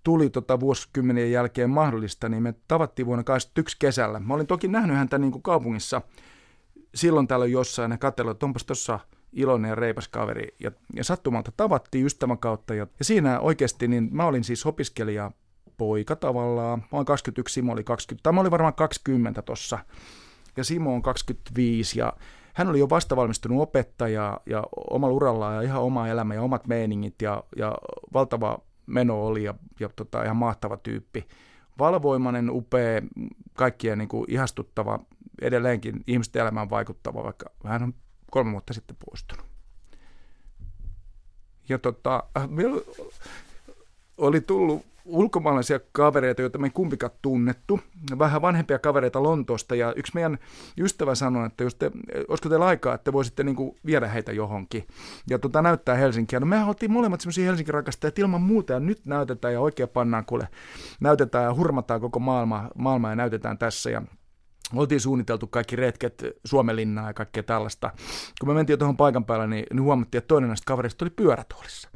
[0.04, 4.20] tuli tota vuosikymmenien jälkeen mahdollista, niin me tavattiin vuonna 1981 kesällä.
[4.20, 6.02] Mä olin toki nähnyt häntä niin kuin kaupungissa–
[6.96, 9.00] silloin täällä jossain ja katselin, että onpas tuossa
[9.34, 10.56] iloinen ja reipas kaveri.
[10.60, 12.74] Ja, ja sattumalta tavattiin ystävän kautta.
[12.74, 15.32] Ja, ja siinä oikeasti, niin mä olin siis opiskelija
[15.78, 16.80] poika tavallaan.
[16.80, 19.80] Mä olin 21, Simo oli 20, tai mä olin varmaan 20 tossa.
[20.58, 22.14] Ja Simo on 25 ja
[22.54, 27.22] hän oli jo vastavalmistunut opettaja ja omalla urallaan ja ihan oma elämä ja omat meiningit
[27.22, 27.78] ja, ja
[28.14, 31.28] valtava meno oli ja, ja tota, ihan mahtava tyyppi.
[31.80, 33.02] Valvoimainen, upea,
[33.54, 35.00] kaikkia niin kuin ihastuttava
[35.42, 37.94] edelleenkin ihmisten elämään vaikuttava, vaikka hän on
[38.32, 39.46] kolme vuotta sitten poistunut.
[41.70, 42.24] Ja tota,
[44.18, 47.80] oli tullut ulkomaalaisia kavereita, joita me ei kumpikaan tunnettu,
[48.20, 50.38] vähän vanhempia kavereita Lontoosta, ja yksi meidän
[50.80, 51.92] ystävä sanoi, että jos te,
[52.28, 54.88] olisiko teillä aikaa, että voisitte niin kuin viedä heitä johonkin,
[55.30, 56.40] ja tota, näyttää Helsinkiä.
[56.40, 60.26] No me oltiin molemmat semmoisia Helsingin rakastajia, ilman muuta, ja nyt näytetään, ja oikein pannaan,
[60.26, 60.48] kuule,
[61.00, 64.02] näytetään ja hurmataan koko maailma, maailma ja näytetään tässä, ja
[64.76, 67.92] oltiin suunniteltu kaikki retket Suomenlinnaa ja kaikkea tällaista.
[68.40, 71.93] Kun me mentiin tuohon paikan päälle, niin, niin huomattiin, että toinen näistä kavereista oli pyörätuolissa.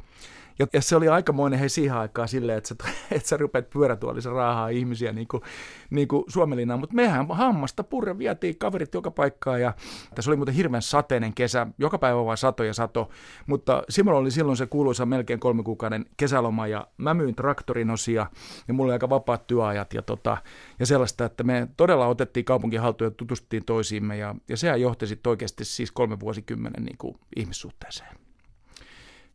[0.58, 2.74] Ja, ja se oli aikamoinen hei siihen aikaan silleen, että sä,
[3.16, 5.42] että sä rupeat pyörätuolissa raahaa ihmisiä niin kuin,
[5.90, 6.80] niin kuin Suomelinaan.
[6.80, 9.74] Mutta mehän hammasta purre vietiin kaverit joka paikkaan ja
[10.14, 11.66] tässä oli muuten hirveän sateinen kesä.
[11.78, 13.10] Joka päivä vaan sato ja sato.
[13.46, 18.26] Mutta Simon oli silloin se kuuluisa melkein kolme kuukauden kesäloma ja mä myin traktorin osia
[18.68, 20.36] ja mulla oli aika vapaat työajat ja, tota,
[20.78, 25.06] ja sellaista, että me todella otettiin kaupunkin haltuun ja tutustuttiin toisiimme ja, ja sehän johti
[25.06, 28.27] sitten oikeasti siis kolme vuosikymmenen niin kuin ihmissuhteeseen.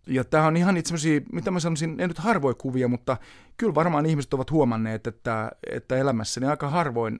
[0.08, 0.94] Ja tämä on ihan itse
[1.32, 3.18] mitä mä sanoisin, en nyt harvoin kuvia, mutta
[3.58, 7.20] kyllä varmaan ihmiset ovat huomanneet, että, että elämässäni aika harvoin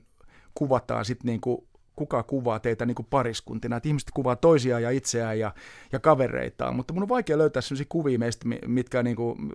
[0.54, 1.66] kuvataan sitten niin kuin
[1.96, 3.76] kuka kuvaa teitä niin kuin pariskuntina.
[3.76, 5.54] Että ihmiset kuvaa toisiaan ja itseään ja,
[5.92, 9.52] ja kavereitaan, mutta mun on vaikea löytää sellaisia kuvia meistä, mitkä niin kuin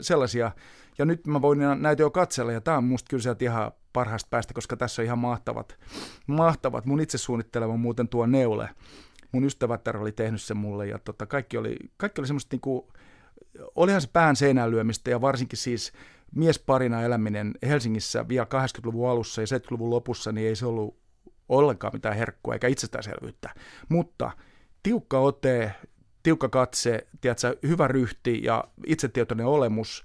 [0.00, 0.52] sellaisia.
[0.98, 4.28] Ja nyt mä voin näitä jo katsella, ja tämä on musta kyllä sieltä ihan parhaasta
[4.30, 5.78] päästä, koska tässä on ihan mahtavat,
[6.26, 6.86] mahtavat.
[6.86, 8.68] Mun itse suunnittelema muuten tuo neule
[9.32, 12.92] mun ystävätär oli tehnyt sen mulle ja tota, kaikki oli, kaikki oli semmoista niinku,
[13.74, 15.92] olihan se pään seinään lyömistä ja varsinkin siis
[16.34, 21.02] miesparina eläminen Helsingissä vielä 80-luvun alussa ja 70-luvun lopussa, niin ei se ollut
[21.48, 23.54] ollenkaan mitään herkkua eikä itsestäänselvyyttä.
[23.88, 24.30] Mutta
[24.82, 25.74] tiukka ote,
[26.22, 30.04] tiukka katse, tiedätkö, hyvä ryhti ja itsetietoinen olemus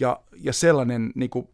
[0.00, 1.48] ja, ja sellainen, niin kuin,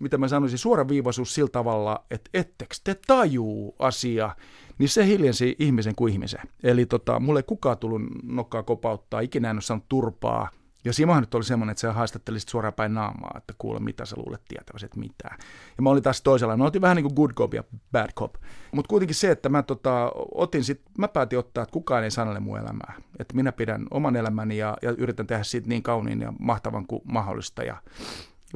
[0.00, 4.36] mitä mä sanoisin, suoraviivaisuus sillä tavalla, että ettekö te tajuu asia,
[4.78, 6.40] niin se hiljensi ihmisen kuin ihmisen.
[6.62, 10.50] Eli tota, mulle ei kukaan tullut nokkaa kopauttaa, ikinä en ole saanut turpaa.
[10.84, 14.16] Ja Simohan nyt oli semmoinen, että se haastatteli suoraan päin naamaa, että kuule mitä sä
[14.18, 15.38] luulet tietäväsi, että mitään.
[15.76, 18.34] Ja mä olin taas toisella, mä oltiin vähän niin kuin good cop ja bad cop.
[18.72, 22.40] Mutta kuitenkin se, että mä tota, otin sit, mä päätin ottaa, että kukaan ei sanelle
[22.40, 22.94] mun elämää.
[23.18, 27.02] Että minä pidän oman elämäni ja, ja yritän tehdä siitä niin kauniin ja mahtavan kuin
[27.04, 27.62] mahdollista.
[27.62, 27.76] Ja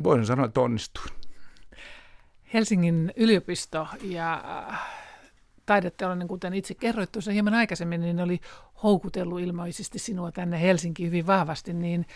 [0.05, 1.24] voisin sanoa, että onnistuin.
[2.53, 4.45] Helsingin yliopisto ja
[5.67, 8.41] taideteollinen, kuten itse kerroit tuossa hieman aikaisemmin, niin oli
[8.83, 12.07] houkutellut ilmeisesti sinua tänne Helsinkiin hyvin vahvasti, niin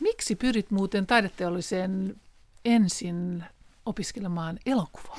[0.00, 2.16] miksi pyrit muuten taideteolliseen
[2.64, 3.44] ensin
[3.86, 5.18] opiskelemaan elokuvaa?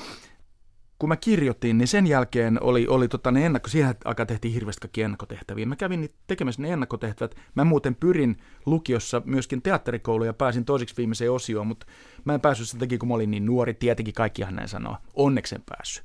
[1.00, 4.82] Kun mä kirjoitin, niin sen jälkeen oli, oli tota ne ennakko, siihen aikaan tehtiin hirveästi
[4.82, 5.66] kaikki ennakkotehtäviä.
[5.66, 7.36] Mä kävin tekemässä ne ennakkotehtävät.
[7.56, 11.86] Mä muuten pyrin lukiossa myöskin teatterikouluun ja pääsin toiseksi viimeiseen osioon, mutta
[12.26, 13.74] mä en päässyt sen takia, kun mä olin niin nuori.
[13.74, 14.98] Tietenkin kaikkihan näin sanoo.
[15.14, 16.04] Onneksi en päässyt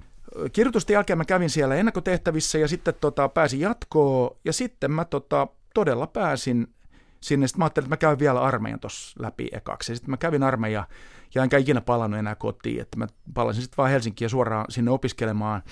[0.52, 5.48] kirjoitusten jälkeen mä kävin siellä ennakkotehtävissä ja sitten tota, pääsin jatkoon ja sitten mä tota,
[5.74, 6.66] todella pääsin
[7.20, 7.46] sinne.
[7.46, 9.96] Sitten mä ajattelin, että mä käyn vielä armeijan tuossa läpi ekaksi.
[9.96, 10.86] Sitten mä kävin armeija
[11.34, 15.62] ja enkä ikinä palannut enää kotiin, että mä palasin sitten vaan Helsinkiin suoraan sinne opiskelemaan.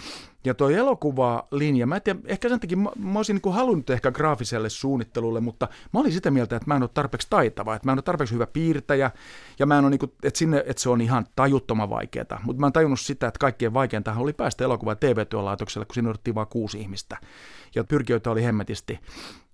[0.44, 4.12] Ja toi elokuva-linja, mä en tiedä, ehkä sen takia mä, mä olisin niin halunnut ehkä
[4.12, 7.92] graafiselle suunnittelulle, mutta mä olin sitä mieltä, että mä en ole tarpeeksi taitava, että mä
[7.92, 9.10] en ole tarpeeksi hyvä piirtäjä,
[9.58, 12.40] ja mä en ole niin kuin, että, sinne, että se on ihan tajuttoman vaikeaa.
[12.44, 16.10] Mutta mä oon tajunnut sitä, että kaikkein vaikeinta oli päästä elokuva- ja TV-työlaitokselle, kun siinä
[16.10, 17.16] odottiin vain kuusi ihmistä,
[17.74, 19.00] ja pyrkijöitä oli hemmetisti.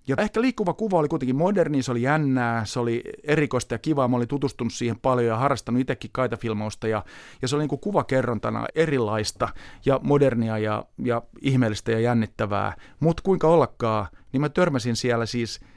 [0.08, 4.08] Ja ehkä liikkuva kuva oli kuitenkin moderni, se oli jännää, se oli erikoista ja kivaa.
[4.08, 7.04] Mä olin tutustunut siihen paljon ja harrastanut itsekin kaitafilmausta ja,
[7.42, 9.48] ja se oli niin kuin kuvakerrontana erilaista
[9.86, 12.74] ja modernia ja, ja ihmeellistä ja jännittävää.
[13.00, 15.60] Mutta kuinka ollakaan, niin mä törmäsin siellä siis–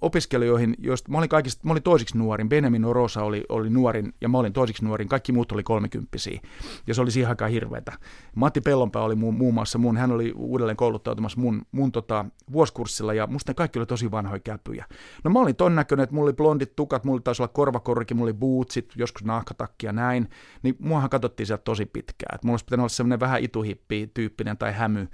[0.00, 4.28] opiskelijoihin, joista mä olin, kaikista, mä olin toisiksi nuorin, Benjamin Orosa oli, oli nuorin ja
[4.28, 6.40] mä olin toisiksi nuorin, kaikki muut oli kolmikymppisiä
[6.86, 7.92] ja se oli siihen aikaan hirveätä.
[8.34, 13.14] Matti Pellonpää oli mu, muun muassa mun, hän oli uudelleen kouluttautumassa mun, mun tota, vuosikurssilla
[13.14, 14.86] ja musta ne kaikki oli tosi vanhoja käpyjä.
[15.24, 18.28] No mä olin ton näköinen, että mulla oli blondit tukat, mulla taisi olla korvakorki, mulla
[18.28, 20.28] oli bootsit, joskus nahkatakki ja näin,
[20.62, 24.58] niin muahan katsottiin sieltä tosi pitkään, että mulla olisi pitänyt olla semmoinen vähän ituhippi tyyppinen
[24.58, 25.08] tai hämy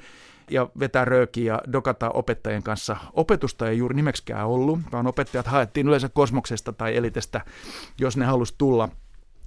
[0.51, 2.97] ja vetää röökiä ja dokata opettajien kanssa.
[3.13, 7.41] Opetusta ei juuri nimeksikään ollut, vaan opettajat haettiin yleensä kosmoksesta tai elitestä,
[8.01, 8.89] jos ne halusi tulla.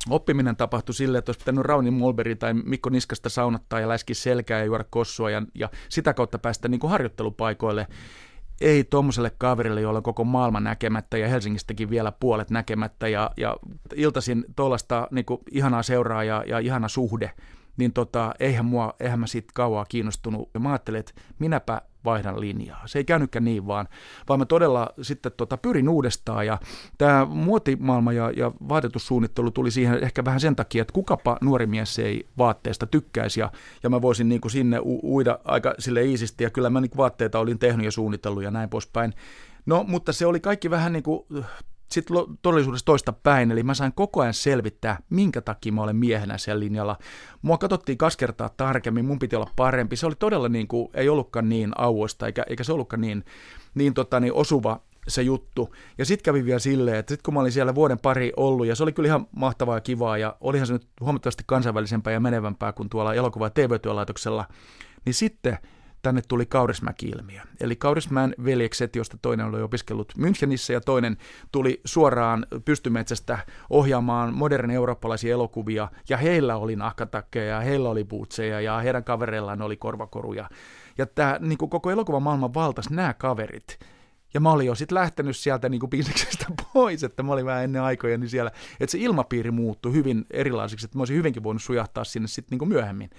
[0.10, 4.60] Oppiminen tapahtui silleen, että olisi pitänyt Rauni Mulberi tai Mikko Niskasta saunattaa ja läski selkää
[4.60, 7.88] ja juoda kossua ja, ja sitä kautta päästä niin kuin harjoittelupaikoille
[8.62, 13.58] ei tuommoiselle kaverille, jolla on koko maailma näkemättä ja Helsingistäkin vielä puolet näkemättä ja, ja
[13.96, 17.32] iltaisin tuollaista niin ihanaa seuraa ja, ja ihana suhde
[17.78, 20.50] niin tota, eihän, mua, eihän mä siitä kauaa kiinnostunut.
[20.54, 22.84] Ja mä ajattelin, että minäpä vaihdan linjaa.
[22.86, 23.88] Se ei käynytkään niin vaan,
[24.30, 26.58] vaan mä todella sitten tota, pyrin uudestaan ja
[26.98, 32.00] tämä muotimaailma ja, ja vaatetussuunnittelu tuli siihen ehkä vähän sen takia, että kukapa nuori mies
[32.00, 33.52] ei vaatteesta tykkäisi ja,
[33.84, 36.92] ja mä voisin niin kuin sinne u- uida aika sille iisisti ja kyllä mä niin
[36.98, 39.14] vaatteita olin tehnyt ja suunnitellut ja näin poispäin.
[39.66, 41.26] No, mutta se oli kaikki vähän niin kuin
[41.92, 46.38] sitten todellisuudessa toista päin, eli mä sain koko ajan selvittää, minkä takia mä olen miehenä
[46.38, 46.98] siellä linjalla.
[47.42, 49.96] Mua katsottiin kaksi kertaa tarkemmin, mun piti olla parempi.
[49.96, 53.26] Se oli todella niin kuin, ei ollutkaan niin auosta, eikä, eikä se ollutkaan niin,
[53.76, 55.76] niin, tota, niin osuva se juttu.
[55.98, 58.76] Ja sitten kävi vielä silleen, että sitten kun mä olin siellä vuoden pari ollut, ja
[58.76, 62.74] se oli kyllä ihan mahtavaa ja kivaa, ja olihan se nyt huomattavasti kansainvälisempää ja menevämpää
[62.74, 64.46] kuin tuolla elokuva- ja TV-työlaitoksella,
[65.06, 65.58] niin sitten
[66.06, 67.42] tänne tuli Kaurismäki-ilmiö.
[67.60, 71.18] Eli Kaurismäen veljekset, josta toinen oli opiskellut Münchenissä ja toinen
[71.52, 73.40] tuli suoraan pystymetsästä
[73.70, 75.88] ohjaamaan modernin eurooppalaisia elokuvia.
[76.10, 80.50] Ja heillä oli nahkatakkeja ja heillä oli bootseja ja heidän kavereillaan oli korvakoruja.
[80.98, 83.80] Ja tämä niin koko elokuvan maailman valtas nämä kaverit.
[84.34, 87.82] Ja mä olin jo sitten lähtenyt sieltä niin bisneksestä pois, että mä olin vähän ennen
[87.82, 92.04] aikoja niin siellä, että se ilmapiiri muuttui hyvin erilaiseksi, että mä olisin hyvinkin voinut sujahtaa
[92.04, 93.10] sinne sitten niin myöhemmin.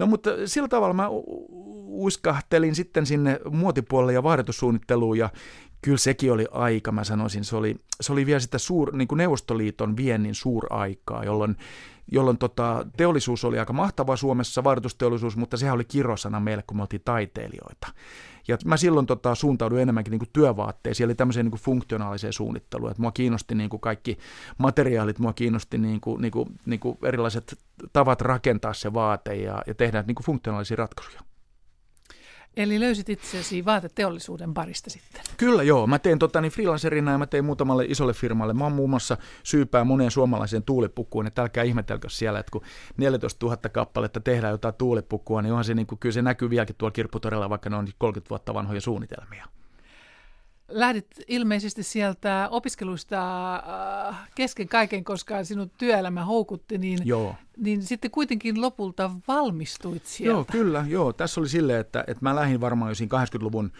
[0.00, 1.08] No mutta sillä tavalla mä
[1.86, 5.30] uskahtelin sitten sinne muotipuolelle ja vaihdotussuunnitteluun ja
[5.82, 9.16] kyllä sekin oli aika, mä sanoisin, se oli, se oli vielä sitä suur, niin kuin
[9.16, 11.56] Neuvostoliiton viennin suuraikaa, jolloin,
[12.12, 16.82] jolloin tota, teollisuus oli aika mahtava Suomessa, vaihdotusteollisuus, mutta sehän oli kirosana meille, kun me
[16.82, 17.86] oltiin taiteilijoita.
[18.48, 22.90] Ja mä silloin tota, suuntauduin enemmänkin niin työvaatteisiin, eli tämmöiseen niin funktionaaliseen suunnitteluun.
[22.90, 24.18] Että mua kiinnosti niin kuin kaikki
[24.58, 27.58] materiaalit, mua kiinnosti niin kuin, niin kuin, niin kuin erilaiset
[27.92, 31.29] tavat rakentaa se vaate ja, ja tehdä niin kuin funktionaalisia ratkaisuja.
[32.56, 35.22] Eli löysit itsesi vaateteollisuuden parista sitten?
[35.36, 35.86] Kyllä joo.
[35.86, 38.52] Mä tein tota, niin freelancerina ja mä tein muutamalle isolle firmalle.
[38.52, 42.62] Mä oon muun muassa syypää moneen suomalaiseen tuulipukkuun, että älkää ihmetelkö siellä, että kun
[42.96, 46.76] 14 000 kappaletta tehdään jotain tuulipukkua, niin onhan se niin kuin, kyllä se näkyy vieläkin
[46.78, 49.46] tuolla kirpputorilla, vaikka ne on 30 vuotta vanhoja suunnitelmia
[50.70, 53.54] lähdit ilmeisesti sieltä opiskeluista
[54.08, 57.34] äh, kesken kaiken, koska sinut työelämä houkutti, niin, joo.
[57.56, 60.36] niin sitten kuitenkin lopulta valmistuit sieltä.
[60.36, 60.84] Joo, kyllä.
[60.88, 61.12] Joo.
[61.12, 63.72] Tässä oli silleen, että, että mä lähdin varmaan jo siinä 80-luvun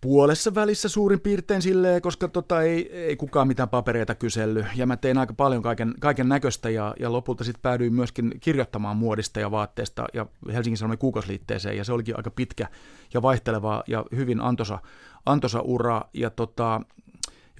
[0.00, 4.66] puolessa välissä suurin piirtein silleen, koska tota, ei, ei kukaan mitään papereita kysellyt.
[4.76, 8.96] Ja mä tein aika paljon kaiken, kaiken näköistä ja, ja lopulta sitten päädyin myöskin kirjoittamaan
[8.96, 11.76] muodista ja vaatteesta ja Helsingin Sanomien kuukausliitteeseen.
[11.76, 12.68] Ja se olikin aika pitkä
[13.14, 14.78] ja vaihteleva ja hyvin antoisa,
[15.26, 16.02] antoisa ura.
[16.14, 16.80] Ja tota,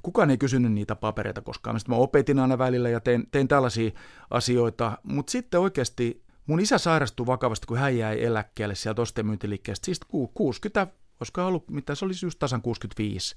[0.02, 1.80] kukaan ei kysynyt niitä papereita koskaan.
[1.80, 3.90] Sitten mä opetin aina välillä ja tein, tein tällaisia
[4.30, 4.98] asioita.
[5.02, 9.84] Mutta sitten oikeasti mun isä sairastui vakavasti, kun hän jäi eläkkeelle sieltä ostemyyntiliikkeestä.
[9.84, 10.00] Siis
[10.34, 10.86] 60
[11.20, 13.34] olisiko ollut, mitä se olisi just tasan 65.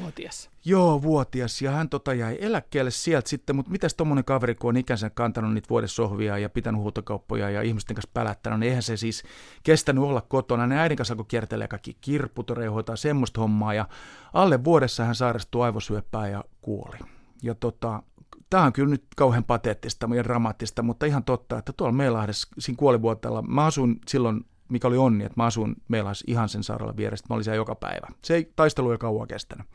[0.00, 0.50] Vuotias.
[0.64, 1.62] Joo, vuotias.
[1.62, 5.54] Ja hän tota jäi eläkkeelle sieltä sitten, mutta mitäs tuommoinen kaveri, kun on ikänsä kantanut
[5.54, 9.22] niitä vuodessohvia ja pitänyt huutokauppoja ja ihmisten kanssa pälättänyt, niin eihän se siis
[9.62, 10.66] kestänyt olla kotona.
[10.66, 13.88] Ne äidin kanssa, kun kiertelee kaikki kirpputoreja, hoitaa semmoista hommaa ja
[14.32, 16.98] alle vuodessa hän sairastui aivosyöppää ja kuoli.
[17.42, 18.02] Ja tota,
[18.50, 22.76] Tämä on kyllä nyt kauhean pateettista ja dramaattista, mutta ihan totta, että tuolla Meilahdessa siinä
[22.76, 27.26] kuolivuotella, mä asuin silloin mikä oli onni, että mä asun meillä ihan sen sairaalan vieressä,
[27.30, 28.06] mä olin siellä joka päivä.
[28.24, 29.66] Se ei taistelu ei kauan kestänyt.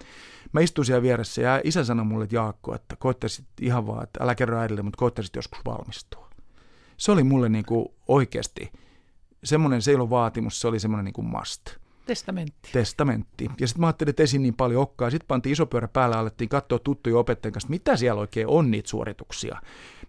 [0.52, 4.24] Mä istuin siellä vieressä ja isä sanoi mulle, että Jaakko, että koittaisit ihan vaan, että
[4.24, 6.30] älä kerro äidille, mutta koittaisit joskus valmistua.
[6.98, 8.72] Se oli mulle niin kuin oikeasti
[9.44, 11.62] semmoinen, se ei ollut vaatimus, se oli semmoinen niin kuin must.
[12.06, 12.70] Testamentti.
[12.74, 13.50] Testamentti.
[13.60, 15.10] Ja sitten mä ajattelin, että ei niin paljon okkaa.
[15.10, 18.90] Sitten pantiin iso pyörä päällä, alettiin katsoa tuttuja opettajien kanssa, mitä siellä oikein on niitä
[18.90, 19.62] suorituksia.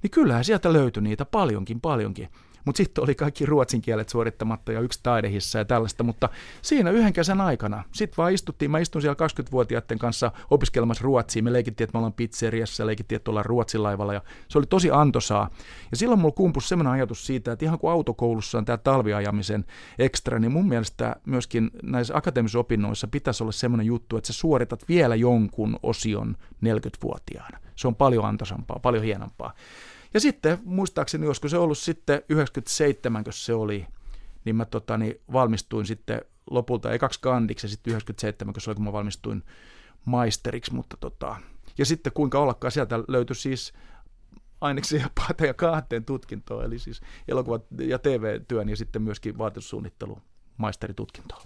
[0.02, 2.28] Niin kyllähän sieltä löytyi niitä paljonkin, paljonkin.
[2.66, 6.28] Mutta sitten oli kaikki ruotsin kielet suorittamatta ja yksi taidehissa ja tällaista, mutta
[6.62, 11.52] siinä yhden kesän aikana, sitten vaan istuttiin, mä istun siellä 20-vuotiaiden kanssa opiskelemassa ruotsia, me
[11.52, 15.50] leikittiin, että me ollaan pizzeriassa, leikittiin, että ollaan Ruotsin laivalla ja se oli tosi antosaa.
[15.90, 19.64] Ja silloin mulla kumpus semmoinen ajatus siitä, että ihan kuin autokoulussa on tämä talviajamisen
[19.98, 24.88] ekstra, niin mun mielestä myöskin näissä akateemisissa opinnoissa pitäisi olla semmoinen juttu, että sä suoritat
[24.88, 27.58] vielä jonkun osion 40-vuotiaana.
[27.76, 29.52] Se on paljon antoisampaa, paljon hienompaa.
[30.16, 33.86] Ja sitten muistaakseni, olisiko se ollut sitten 97, kun se oli,
[34.44, 38.70] niin mä tota, niin valmistuin sitten lopulta, ei kaksi kandiksi, ja sitten 97, kun se
[38.70, 39.42] oli, kun mä valmistuin
[40.04, 41.36] maisteriksi, mutta tota,
[41.78, 43.72] ja sitten kuinka ollakaan, sieltä löytyi siis
[44.60, 45.08] aineksi ja
[45.46, 50.18] ja kahteen tutkintoon, eli siis elokuva- ja TV-työn ja sitten myöskin vaatetussuunnittelu
[50.56, 51.42] maisteritutkintoon.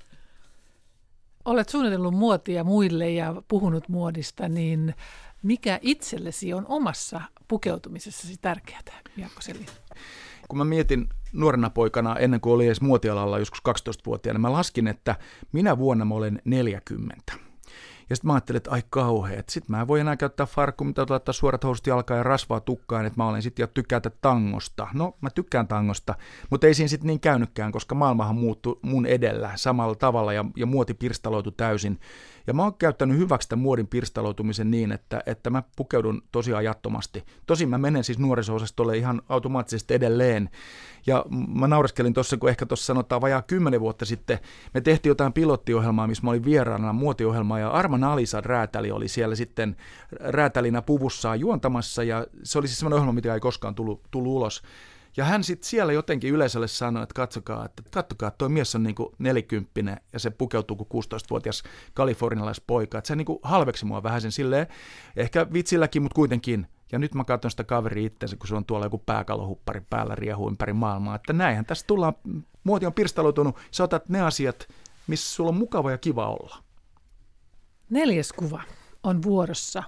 [1.44, 4.94] Olet suunnitellut muotia muille ja puhunut muodista, niin
[5.42, 8.80] mikä itsellesi on omassa pukeutumisessasi tärkeää,
[9.16, 9.66] Jaakko Selin?
[10.48, 15.16] Kun mä mietin nuorena poikana, ennen kuin oli edes muotialalla joskus 12-vuotiaana, mä laskin, että
[15.52, 17.32] minä vuonna mä olen 40.
[18.10, 19.48] Ja sitten mä ajattelin, että ai kauheet.
[19.48, 23.06] Sitten mä en voi enää käyttää farkku, mitä laittaa suorat housut jalkaan ja rasvaa tukkaan,
[23.06, 24.88] että mä olen sitten jo tykätä tangosta.
[24.94, 26.14] No, mä tykkään tangosta,
[26.50, 30.66] mutta ei siinä sitten niin käynytkään, koska maailmahan muuttui mun edellä samalla tavalla ja, ja
[30.66, 32.00] muoti pirstaloitu täysin.
[32.46, 37.24] Ja mä oon käyttänyt hyväksi tämän muodin pirstaloitumisen niin, että, että mä pukeudun tosi ajattomasti.
[37.46, 40.50] Tosin mä menen siis nuoriso-osastolle ihan automaattisesti edelleen.
[41.06, 41.24] Ja
[41.58, 44.38] mä naureskelin tuossa, kun ehkä tuossa sanotaan vajaa kymmenen vuotta sitten,
[44.74, 49.34] me tehtiin jotain pilottiohjelmaa, missä mä olin vieraana muotiohjelmaa, ja Arman Alisan räätäli oli siellä
[49.34, 49.76] sitten
[50.20, 54.62] räätälinä puvussaan juontamassa, ja se oli siis semmoinen ohjelma, mitä ei koskaan tullut, tullut ulos.
[55.16, 59.14] Ja hän sitten siellä jotenkin yleisölle sanoi, että katsokaa, että katsokaa, tuo mies on niinku
[59.18, 61.62] nelikymppinen ja se pukeutuu kuin 16-vuotias
[61.94, 62.98] kalifornialaispoika.
[62.98, 64.66] Että se niinku halveksi mua vähän sen silleen,
[65.16, 66.66] ehkä vitsilläkin, mutta kuitenkin.
[66.92, 70.48] Ja nyt mä katson sitä kaveri itsensä, kun se on tuolla joku pääkalohuppari päällä riehuu
[70.48, 71.14] ympäri maailmaa.
[71.14, 72.14] Että näinhän tässä tullaan,
[72.64, 74.68] muoti on pirstaloitunut, sä otat ne asiat,
[75.06, 76.56] missä sulla on mukava ja kiva olla.
[77.90, 78.62] Neljäs kuva
[79.02, 79.82] on vuorossa.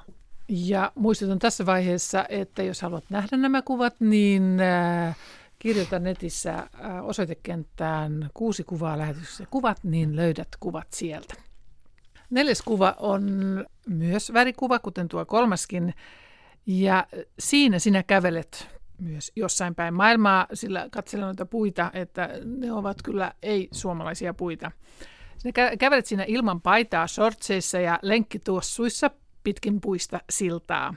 [0.54, 5.16] Ja muistutan tässä vaiheessa, että jos haluat nähdä nämä kuvat, niin äh,
[5.58, 6.68] kirjoita netissä äh,
[7.04, 11.34] osoitekenttään kuusi kuvaa lähetyksessä kuvat, niin löydät kuvat sieltä.
[12.30, 13.24] Neljäs kuva on
[13.88, 15.94] myös värikuva, kuten tuo kolmaskin.
[16.66, 17.06] Ja
[17.38, 23.32] siinä sinä kävelet myös jossain päin maailmaa, sillä katselen noita puita, että ne ovat kyllä
[23.42, 24.70] ei-suomalaisia puita.
[25.38, 29.10] Sinä kävelet siinä ilman paitaa, shortseissa ja lenkkituossuissa
[29.44, 30.94] pitkin puista siltaa.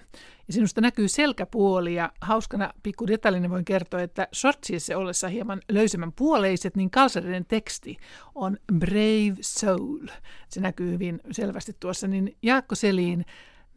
[0.47, 6.11] Ja sinusta näkyy selkäpuoli ja hauskana pikku detaljina voin kertoa, että shortsiissa ollessa hieman löysemmän
[6.11, 7.97] puoleiset, niin kalsareiden teksti
[8.35, 10.07] on Brave Soul.
[10.49, 13.25] Se näkyy hyvin selvästi tuossa, niin Jaakko Seliin,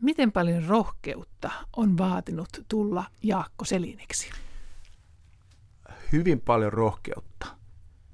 [0.02, 4.30] miten paljon rohkeutta on vaatinut tulla Jaakko Seliniksi?
[6.12, 7.46] Hyvin paljon rohkeutta,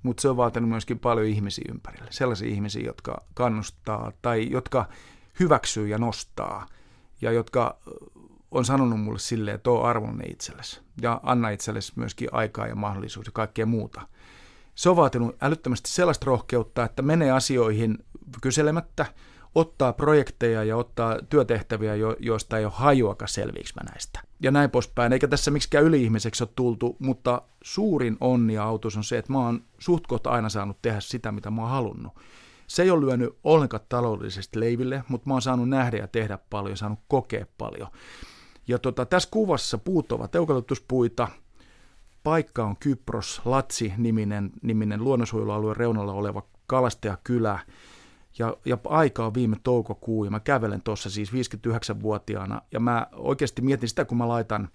[0.03, 2.07] mutta se on vaatinut myöskin paljon ihmisiä ympärille.
[2.11, 4.89] Sellaisia ihmisiä, jotka kannustaa tai jotka
[5.41, 6.67] hyväksyy ja nostaa
[7.21, 7.79] ja jotka
[8.51, 13.27] on sanonut mulle silleen, että ole arvollinen itsellesi ja anna itsellesi myöskin aikaa ja mahdollisuus
[13.27, 14.01] ja kaikkea muuta.
[14.75, 17.99] Se on vaatinut älyttömästi sellaista rohkeutta, että menee asioihin
[18.41, 19.07] kyselemättä,
[19.55, 24.21] ottaa projekteja ja ottaa työtehtäviä, jo, joista ei ole hajuakaan selviiksi mä näistä.
[24.41, 25.13] Ja näin poispäin.
[25.13, 29.39] Eikä tässä miksikään yli-ihmiseksi ole tultu, mutta suurin onni ja autus on se, että mä
[29.39, 32.13] oon suht aina saanut tehdä sitä, mitä mä oon halunnut.
[32.67, 36.77] Se ei ole lyönyt ollenkaan taloudellisesti leiville, mutta mä oon saanut nähdä ja tehdä paljon,
[36.77, 37.89] saanut kokea paljon.
[38.69, 41.29] Ja tota, tässä kuvassa puut ovat eukalyptuspuita,
[42.23, 47.59] paikka on Kypros, Latsi-niminen niminen luonnonsuojelualueen reunalla oleva kalastajakylä,
[48.39, 53.63] ja, ja aika on viime toukokuu, ja mä kävelen tuossa siis 59-vuotiaana, ja mä oikeasti
[53.63, 54.69] mietin sitä, kun mä laitan,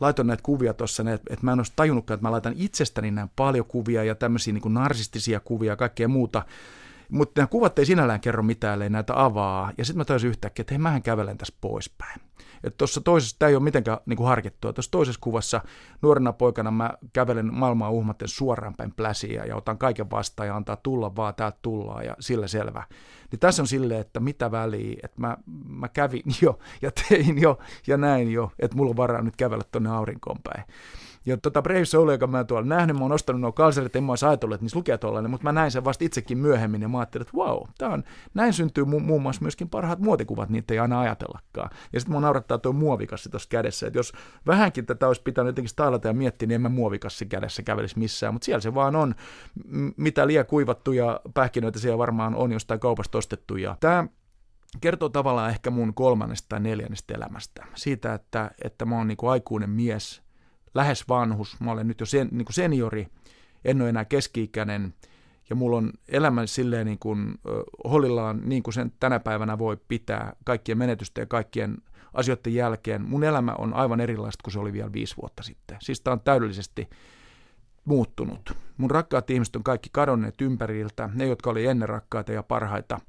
[0.00, 3.66] laitan näitä kuvia tuossa, että mä en olisi tajunnutkaan, että mä laitan itsestäni näin paljon
[3.66, 6.44] kuvia ja tämmöisiä niin narsistisia kuvia ja kaikkea muuta,
[7.12, 9.72] mutta nämä kuvat ei sinällään kerro mitään, ellei näitä avaa.
[9.78, 12.20] Ja sitten mä tajusin yhtäkkiä, että hei, mähän kävelen tässä poispäin.
[12.64, 15.60] Että tuossa toisessa, tämä ei ole mitenkään niin kuin harkittua, tuossa toisessa kuvassa
[16.02, 20.76] nuorena poikana mä kävelen maailmaa uhmatten suoraan päin pläsiä ja otan kaiken vastaan ja antaa
[20.76, 22.84] tulla vaan, täältä tullaan ja sillä selvä.
[23.30, 25.36] Niin tässä on silleen, että mitä väliä, että mä,
[25.68, 29.64] mä kävin jo ja tein jo ja näin jo, että mulla on varaa nyt kävellä
[29.72, 30.64] tuonne aurinkoon päin.
[31.26, 34.12] Ja tota Brave Soul, joka mä tuolla nähnyt, mä oon ostanut nuo kalsarit, en mä
[34.12, 36.98] olisi ajatellut, että niissä lukee tuollainen, mutta mä näin sen vasta itsekin myöhemmin ja mä
[36.98, 38.04] ajattelin, että wow, tää on,
[38.34, 41.70] näin syntyy mu- muun muassa myöskin parhaat muotikuvat, niitä ei aina ajatellakaan.
[41.92, 44.12] Ja sitten mä naurattaa tuo muovikassi tuossa kädessä, että jos
[44.46, 48.34] vähänkin tätä olisi pitänyt jotenkin stylata ja miettiä, niin en mä muovikassi kädessä kävelisi missään,
[48.34, 49.14] mutta siellä se vaan on,
[49.96, 53.56] mitä liian kuivattuja pähkinöitä siellä varmaan on jostain kaupasta ostettu.
[53.56, 54.06] Ja tämä
[54.80, 57.66] kertoo tavallaan ehkä mun kolmannesta tai neljännestä elämästä.
[57.74, 60.21] Siitä, että, että mä oon niin aikuinen mies,
[60.74, 63.08] lähes vanhus, mä olen nyt jo sen, niin kuin seniori,
[63.64, 64.94] en ole enää keski-ikäinen,
[65.50, 67.34] ja mulla on elämä silleen niin kuin
[67.90, 71.78] holillaan niin kuin sen tänä päivänä voi pitää kaikkien menetysten ja kaikkien
[72.14, 73.02] asioiden jälkeen.
[73.02, 75.76] Mun elämä on aivan erilaista kuin se oli vielä viisi vuotta sitten.
[75.80, 76.88] Siis tämä on täydellisesti
[77.84, 78.52] muuttunut.
[78.76, 83.00] Mun rakkaat ihmiset on kaikki kadonneet ympäriltä, ne jotka oli ennen rakkaita ja parhaita.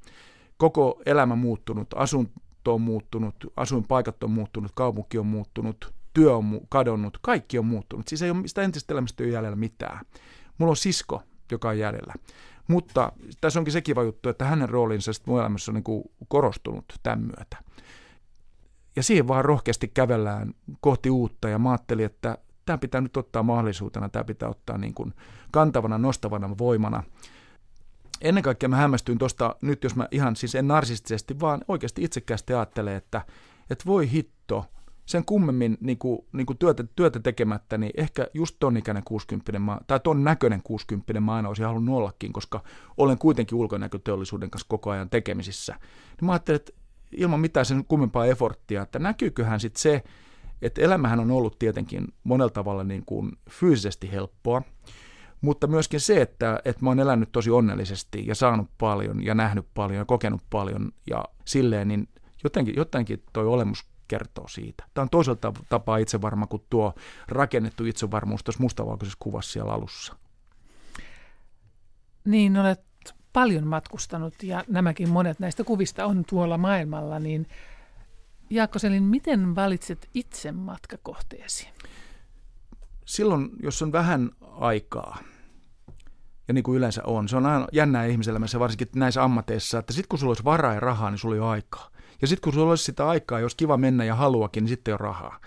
[0.56, 7.18] Koko elämä muuttunut, asunto on muuttunut, asuinpaikat on muuttunut, kaupunki on muuttunut, työ on kadonnut,
[7.22, 8.08] kaikki on muuttunut.
[8.08, 10.00] Siis ei ole sitä entistä elämästä ei ole jäljellä mitään.
[10.58, 11.22] Mulla on sisko,
[11.52, 12.14] joka on jäljellä.
[12.68, 16.84] Mutta tässä onkin se kiva juttu, että hänen roolinsa mun elämässä on niin kuin korostunut
[17.02, 17.56] tämän myötä.
[18.96, 23.42] Ja siihen vaan rohkeasti kävellään kohti uutta ja mä ajattelin, että tämä pitää nyt ottaa
[23.42, 25.14] mahdollisuutena, tämä pitää ottaa niin kuin
[25.50, 27.02] kantavana, nostavana voimana.
[28.20, 32.54] Ennen kaikkea mä hämmästyin tuosta nyt, jos mä ihan siis en narsistisesti, vaan oikeasti itsekkäästi
[32.54, 33.22] ajattelen, että,
[33.70, 34.64] että voi hitto,
[35.06, 39.58] sen kummemmin niin kuin, niin kuin työtä, työtä tekemättä, niin ehkä just ton ikäinen 60
[39.58, 42.62] mä, tai ton näköinen 60 mä aina olisin halunnut ollakin, koska
[42.96, 45.74] olen kuitenkin ulkonäköteollisuuden kanssa koko ajan tekemisissä.
[45.80, 46.72] Niin mä ajattelin, että
[47.12, 50.02] ilman mitään sen kummempaa eforttia, että näkyyköhän sitten se,
[50.62, 54.62] että elämähän on ollut tietenkin monella tavalla niin kuin fyysisesti helppoa,
[55.40, 59.66] mutta myöskin se, että, että mä oon elänyt tosi onnellisesti ja saanut paljon ja nähnyt
[59.74, 62.08] paljon ja kokenut paljon ja silleen, niin
[62.44, 64.84] jotenkin, jotenkin toi olemus kertoo siitä.
[64.94, 66.94] Tämä on toiselta tapaa itsevarma kuin tuo
[67.28, 70.16] rakennettu itsevarmuus tuossa mustavalkoisessa kuvassa siellä alussa.
[72.24, 72.80] Niin, olet
[73.32, 77.46] paljon matkustanut ja nämäkin monet näistä kuvista on tuolla maailmalla, niin
[78.50, 81.68] Jaakko Selin, miten valitset itse matkakohteesi?
[83.04, 85.18] Silloin, jos on vähän aikaa,
[86.48, 90.08] ja niin kuin yleensä on, se on aina jännää ihmiselämässä, varsinkin näissä ammateissa, että sitten
[90.08, 91.90] kun sulla olisi varaa ja rahaa, niin sulla ei ole aikaa.
[92.24, 95.00] Ja sitten kun sulla olisi sitä aikaa, jos kiva mennä ja haluakin, niin sitten on
[95.00, 95.40] rahaa.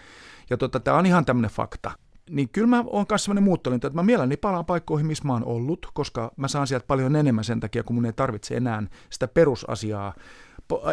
[0.49, 1.91] Ja tota, tämä on ihan tämmöinen fakta.
[2.29, 5.45] Niin kyllä mä oon kanssa sellainen muuttolinta, että mä mielelläni palaan paikkoihin, missä mä oon
[5.45, 9.27] ollut, koska mä saan sieltä paljon enemmän sen takia, kun mun ei tarvitse enää sitä
[9.27, 10.13] perusasiaa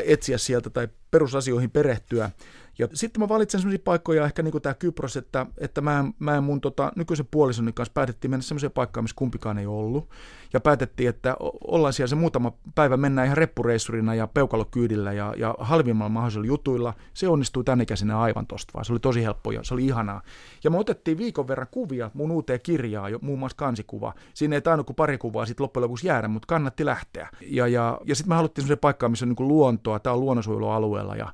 [0.05, 2.31] etsiä sieltä tai perusasioihin perehtyä.
[2.79, 6.41] Ja sitten mä valitsen sellaisia paikkoja, ehkä niin kuin tämä Kypros, että, että mä, mä
[6.41, 10.11] mun tota, nykyisen puolisoni kanssa päätettiin mennä sellaiseen paikkaan, missä kumpikaan ei ollut.
[10.53, 15.55] Ja päätettiin, että ollaan siellä se muutama päivä, mennään ihan reppureissurina ja peukalokyydillä ja, ja
[15.59, 16.95] halvimmalla mahdollisilla jutuilla.
[17.15, 18.85] Se onnistui tänne ikäisenä aivan tosta vaan.
[18.85, 20.23] Se oli tosi helppo ja se oli ihanaa.
[20.65, 24.15] Ja me otettiin viikon verran kuvia mun uuteen kirjaan, jo, muun muassa kansikuva.
[24.35, 27.29] Siinä ei tainnut kuin pari kuvaa sitten loppujen lopuksi jäädä, mutta kannatti lähteä.
[27.41, 30.21] Ja, ja, ja sitten me haluttiin sellaisen paikkaan, missä on niin kuin luontoa, tämä on
[30.21, 31.33] luonnonsuojelualueella ja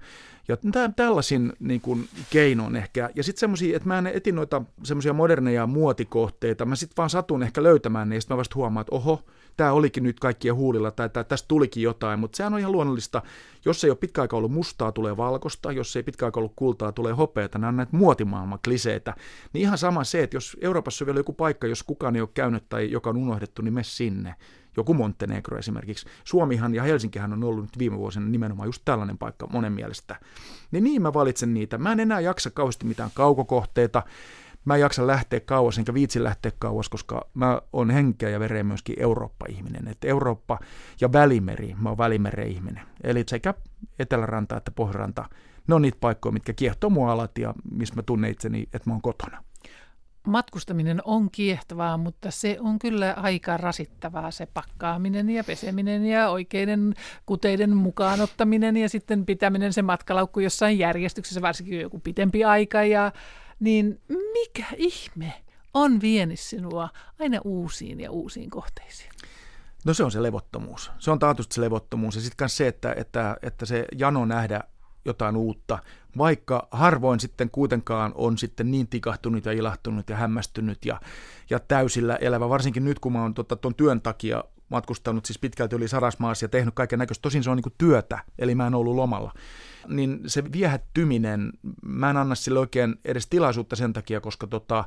[0.48, 0.56] ja
[0.96, 3.10] tällaisin niin kuin, keinoin ehkä.
[3.14, 7.42] Ja sitten semmoisia, että mä en etin noita semmoisia moderneja muotikohteita, mä sitten vaan satun
[7.42, 9.24] ehkä löytämään ne, ja sitten mä vasta huomaan, että oho,
[9.60, 13.22] tämä olikin nyt kaikkien huulilla, tai tästä tulikin jotain, mutta sehän on ihan luonnollista.
[13.64, 16.92] Jos ei ole pitkä aika ollut mustaa, tulee valkosta, jos ei pitkä aika ollut kultaa,
[16.92, 19.14] tulee hopeata, nämä on näitä muotimaailman kliseitä.
[19.52, 22.28] Niin ihan sama se, että jos Euroopassa on vielä joku paikka, jos kukaan ei ole
[22.34, 24.34] käynyt tai joka on unohdettu, niin me sinne
[24.76, 26.06] joku Montenegro esimerkiksi.
[26.24, 30.16] Suomihan ja Helsinkihän on ollut nyt viime vuosina nimenomaan just tällainen paikka monen mielestä.
[30.70, 31.78] Niin niin mä valitsen niitä.
[31.78, 34.02] Mä en enää jaksa kauheasti mitään kaukokohteita.
[34.64, 38.64] Mä en jaksa lähteä kauas, enkä viitsi lähteä kauas, koska mä oon henkeä ja vereä
[38.64, 39.88] myöskin Eurooppa-ihminen.
[39.88, 40.58] Että Eurooppa
[41.00, 42.86] ja Välimeri, mä oon Välimeren ihminen.
[43.02, 43.54] Eli sekä
[43.98, 45.24] Eteläranta että Pohjuranta,
[45.68, 48.94] ne on niitä paikkoja, mitkä kiehtoo mua alat ja missä mä tunnen itseni, että mä
[48.94, 49.42] oon kotona
[50.26, 56.94] matkustaminen on kiehtovaa, mutta se on kyllä aika rasittavaa se pakkaaminen ja peseminen ja oikeiden
[57.26, 62.84] kuteiden mukaanottaminen ja sitten pitäminen se matkalaukku jossain järjestyksessä, varsinkin joku pitempi aika.
[62.84, 63.12] Ja,
[63.60, 64.00] niin
[64.32, 65.32] mikä ihme
[65.74, 66.88] on vienyt sinua
[67.20, 69.10] aina uusiin ja uusiin kohteisiin?
[69.84, 70.90] No se on se levottomuus.
[70.98, 74.60] Se on taatusti se levottomuus ja sitten se, että, että, että se jano nähdä
[75.04, 75.78] jotain uutta,
[76.18, 81.00] vaikka harvoin sitten kuitenkaan on sitten niin tikahtunut ja ilahtunut ja hämmästynyt ja,
[81.50, 85.76] ja täysillä elävä, varsinkin nyt kun mä oon tota, tuon työn takia matkustanut siis pitkälti
[85.76, 88.94] yli sarasmaassa ja tehnyt kaiken näköistä, tosin se on niin työtä, eli mä en ollut
[88.94, 89.32] lomalla,
[89.88, 94.84] niin se viehättyminen, mä en anna sille oikein edes tilaisuutta sen takia, koska tota,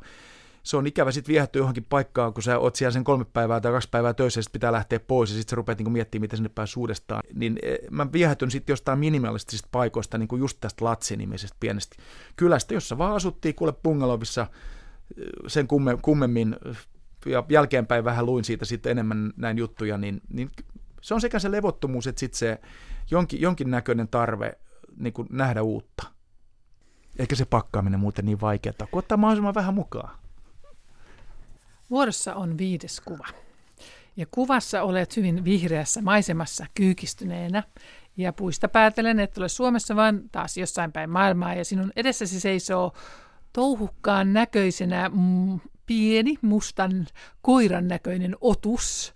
[0.63, 3.71] se on ikävä sitten viehättyä johonkin paikkaan, kun sä oot siellä sen kolme päivää tai
[3.71, 6.49] kaksi päivää töissä ja pitää lähteä pois ja sitten sä rupeat niinku miettimään, miten sinne
[6.49, 7.23] pääsee uudestaan.
[7.33, 11.95] Niin e, mä viehätyn sitten jostain minimalistisista paikoista, niin kuin just tästä Latsi-nimisestä pienestä
[12.35, 14.47] kylästä, jossa vaan asuttiin kuule bungalovissa
[15.17, 16.55] e, sen kumme, kummemmin
[17.25, 20.49] ja jälkeenpäin vähän luin siitä sitten enemmän näin juttuja, niin, niin
[21.01, 22.59] se on sekä se levottomuus, että sitten se
[23.11, 24.57] jonkin, jonkinnäköinen tarve
[24.97, 26.03] niin kuin nähdä uutta.
[27.19, 30.22] Eikä se pakkaaminen muuten niin vaikeaa, kun ottaa mahdollisimman vähän mukaan.
[31.89, 33.27] Vuorossa on viides kuva.
[34.17, 37.63] Ja kuvassa olet hyvin vihreässä maisemassa kyykistyneenä.
[38.17, 41.53] Ja puista päätelen, että ole Suomessa, vaan taas jossain päin maailmaa.
[41.53, 42.93] Ja sinun edessäsi seisoo
[43.53, 47.07] touhukkaan näköisenä mm, pieni mustan
[47.41, 49.13] koiran näköinen otus,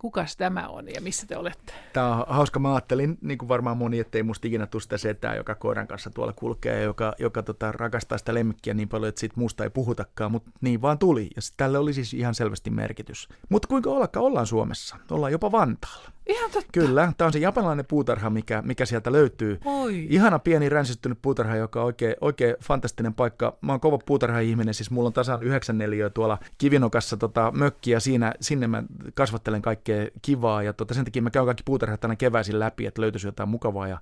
[0.00, 1.72] Kukas tämä on ja missä te olette?
[1.92, 2.58] Tämä on hauska.
[2.60, 6.10] Mä ajattelin, niin kuin varmaan moni, ettei musta ikinä tule sitä setää, joka koiran kanssa
[6.10, 9.70] tuolla kulkee ja joka, joka tota, rakastaa sitä lemmikkiä niin paljon, että siitä musta ei
[9.70, 11.28] puhutakaan, mutta niin vaan tuli.
[11.36, 13.28] Ja tälle oli siis ihan selvästi merkitys.
[13.48, 14.96] Mutta kuinka ollakaan ollaan Suomessa?
[15.10, 16.10] Ollaan jopa Vantaalla.
[16.30, 16.70] Ihan totta.
[16.72, 19.60] Kyllä, tämä on se japanilainen puutarha, mikä, mikä sieltä löytyy.
[19.64, 20.06] Oi.
[20.10, 23.58] Ihana pieni ränsistynyt puutarha, joka on oikein, oikein fantastinen paikka.
[23.60, 28.34] Mä oon kova puutarha-ihminen, siis mulla on tasan yhdeksän neliöä tuolla Kivinokassa tota, mökkiä, siinä,
[28.40, 28.82] sinne mä
[29.14, 33.02] kasvattelen kaikkea kivaa ja tota, sen takia mä käyn kaikki puutarhat tänä keväisin läpi, että
[33.02, 34.00] löytyisi jotain mukavaa ja,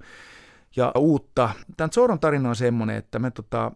[0.76, 1.50] ja uutta.
[1.76, 3.72] Tämän Zoron tarina on semmoinen, että me tota,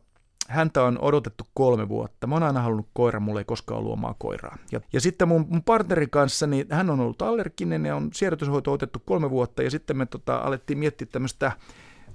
[0.48, 2.26] häntä on odotettu kolme vuotta.
[2.26, 4.56] Mä oon aina halunnut koiran, mulla ei koskaan ollut omaa koiraa.
[4.72, 8.72] Ja, ja sitten mun, mun partnerin kanssa, niin hän on ollut allerginen ja on siirrytyshoito
[8.72, 9.62] otettu kolme vuotta.
[9.62, 11.52] Ja sitten me tota, alettiin miettiä tämmöistä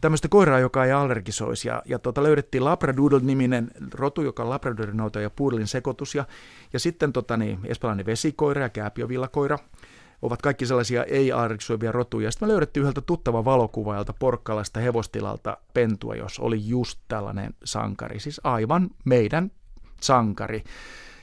[0.01, 1.67] tämmöistä koiraa, joka ei allergisoisi.
[1.67, 6.15] Ja, ja tota, löydettiin Labradoodle-niminen rotu, joka on Labradoodin ja puudelin sekoitus.
[6.15, 6.25] Ja,
[6.73, 9.59] ja sitten tota, niin, espanjalainen vesikoira ja kääpiovillakoira
[10.22, 12.32] ovat kaikki sellaisia ei-aariksuivia rotuja.
[12.32, 18.41] Sitten me löydettiin yhdeltä tuttava valokuvaajalta Porkkalasta hevostilalta pentua, jos oli just tällainen sankari, siis
[18.43, 19.51] aivan meidän
[20.01, 20.63] sankari.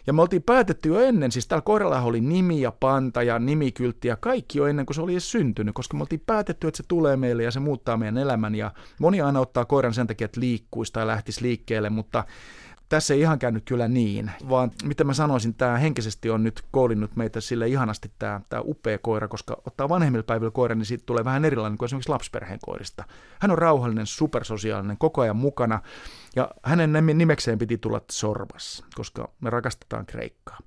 [0.07, 4.09] Ja me oltiin päätetty jo ennen, siis täällä koiralla oli nimi ja panta ja nimikyltti
[4.09, 6.85] ja kaikki jo ennen kuin se oli edes syntynyt, koska me oltiin päätetty, että se
[6.89, 8.55] tulee meille ja se muuttaa meidän elämän.
[8.55, 8.71] Ja
[9.01, 12.25] moni aina ottaa koiran sen takia, että liikkuisi tai lähtisi liikkeelle, mutta
[12.89, 17.17] tässä ei ihan käynyt kyllä niin, vaan mitä mä sanoisin, tämä henkisesti on nyt koulinnut
[17.17, 21.25] meitä sille ihanasti tämä, tämä upea koira, koska ottaa vanhemmilla päivillä koira, niin siitä tulee
[21.25, 23.05] vähän erilainen kuin esimerkiksi lapsiperheen koirista.
[23.41, 25.81] Hän on rauhallinen, supersosiaalinen, koko ajan mukana,
[26.37, 30.59] ja hänen nimekseen piti tulla Sorbas, koska me rakastetaan Kreikkaa.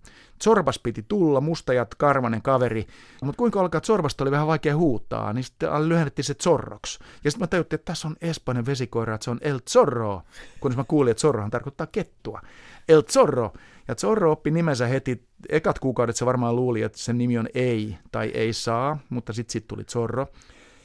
[0.44, 2.88] Sorbas piti tulla, mustajat, karvanen kaveri,
[3.24, 7.00] mutta kuinka alkaa, että Sorbasta oli vähän vaikea huutaa, niin sitten lyhennettiin se Zorroks.
[7.24, 10.22] Ja sitten mä tajuttiin, että tässä on espanjan vesikoira, että se on El Zorro,
[10.60, 12.42] kunnes mä kuulin, että Zorrohan tarkoittaa kettua.
[12.90, 13.54] El Zorro.
[13.88, 17.98] Ja Zorro oppi nimensä heti, ekat kuukaudet se varmaan luuli, että sen nimi on ei
[18.12, 20.28] tai ei saa, mutta sitten sit tuli Zorro.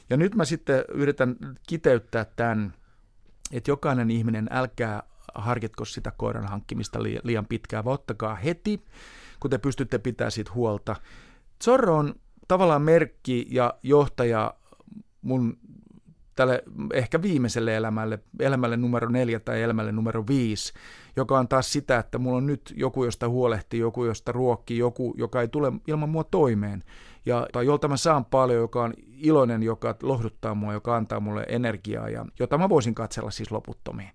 [0.09, 1.35] Ja nyt mä sitten yritän
[1.67, 2.73] kiteyttää tämän,
[3.51, 5.03] että jokainen ihminen, älkää
[5.35, 8.83] harkitko sitä koiran hankkimista liian pitkään, vaan ottakaa heti
[9.43, 10.95] kun te pystytte pitämään siitä huolta.
[11.63, 12.15] Zorro on
[12.47, 14.53] tavallaan merkki ja johtaja
[15.21, 15.57] mun
[16.35, 16.63] tälle
[16.93, 20.73] ehkä viimeiselle elämälle, elämälle numero neljä tai elämälle numero viisi,
[21.15, 25.13] joka on taas sitä, että mulla on nyt joku, josta huolehtii, joku, josta ruokkii, joku,
[25.17, 26.83] joka ei tule ilman mua toimeen.
[27.25, 31.45] Ja tai jolta mä saan paljon, joka on iloinen, joka lohduttaa mua, joka antaa mulle
[31.49, 34.11] energiaa ja jota mä voisin katsella siis loputtomiin.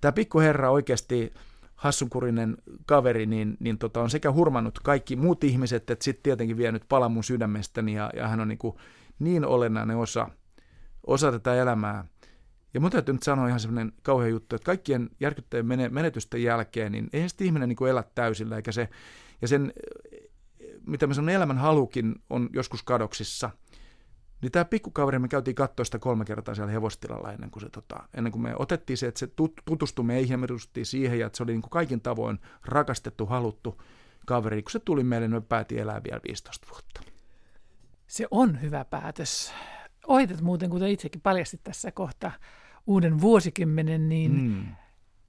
[0.00, 1.32] Tämä pikkuherra oikeasti
[1.74, 2.56] hassunkurinen
[2.86, 7.08] kaveri, niin, niin tota, on sekä hurmannut kaikki muut ihmiset, että sitten tietenkin vienyt pala
[7.08, 8.76] mun sydämestäni, ja, ja hän on niin, kuin
[9.18, 10.28] niin olennainen osa,
[11.06, 12.04] osa tätä elämää.
[12.74, 17.08] Ja mun täytyy nyt sanoa ihan semmoinen kauhean juttu, että kaikkien järkyttäjien menetysten jälkeen, niin
[17.12, 18.88] ei sitten ihminen niin elä täysillä, eikä se,
[19.42, 19.72] ja sen,
[20.86, 23.50] mitä mä sanon, elämän halukin on joskus kadoksissa–
[24.42, 28.02] niin tämä pikkukaveri, me käytiin katsoa sitä kolme kertaa siellä hevostilalla ennen kuin, se, tota,
[28.14, 29.28] ennen kuin me otettiin se, että se
[29.64, 33.26] tutustui meihin ja me tutustui siihen ja että se oli niin kuin kaikin tavoin rakastettu,
[33.26, 33.82] haluttu
[34.26, 34.62] kaveri.
[34.62, 37.00] Kun se tuli meille, niin me päätin elää vielä 15 vuotta.
[38.06, 39.52] Se on hyvä päätös.
[40.06, 42.32] Ohitat muuten, kuten itsekin paljastit tässä kohta
[42.86, 44.66] uuden vuosikymmenen, niin mm.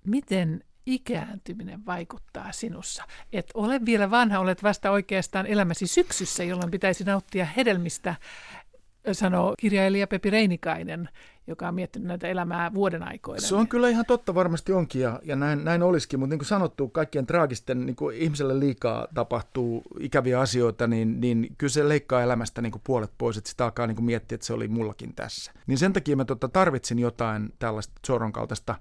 [0.08, 3.04] miten ikääntyminen vaikuttaa sinussa.
[3.34, 8.16] Et ole vielä vanha, olet vasta oikeastaan elämäsi syksyssä, jolloin pitäisi nauttia hedelmistä
[9.12, 11.10] sanoo kirjailija Pepi Reinikainen,
[11.48, 13.42] joka on miettinyt näitä elämää vuoden aikoina.
[13.42, 16.48] Se on kyllä ihan totta, varmasti onkin ja, ja näin, näin olisikin, mutta niin kuin
[16.48, 22.24] sanottu, kaikkien traagisten, niin kuin ihmiselle liikaa tapahtuu ikäviä asioita, niin, niin kyllä se leikkaa
[22.24, 25.16] elämästä niin kuin puolet pois, että sitä alkaa niin kuin miettiä, että se oli mullakin
[25.16, 25.52] tässä.
[25.68, 28.76] Niin sen takia mä tota, tarvitsin jotain tällaista Zoron kaltaista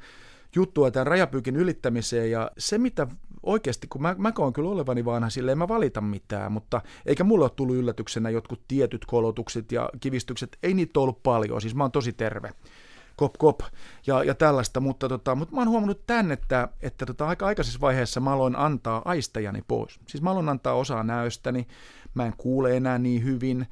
[0.56, 3.06] juttua tämän rajapyykin ylittämiseen ja se mitä
[3.42, 7.44] oikeasti, kun mä, mä koen kyllä olevani vanha, silleen mä valita mitään, mutta eikä mulle
[7.44, 11.92] ole tullut yllätyksenä jotkut tietyt kolotukset ja kivistykset, ei niitä ollut paljon, siis mä oon
[11.92, 12.50] tosi terve.
[13.16, 13.60] Kop kop.
[14.06, 17.80] Ja, ja tällaista, mutta, tota, mutta mä oon huomannut tämän, että, että tota, aika aikaisessa
[17.80, 20.00] vaiheessa mä aloin antaa aistajani pois.
[20.06, 21.66] Siis mä aloin antaa osaa näöstäni,
[22.14, 23.66] mä en kuule enää niin hyvin,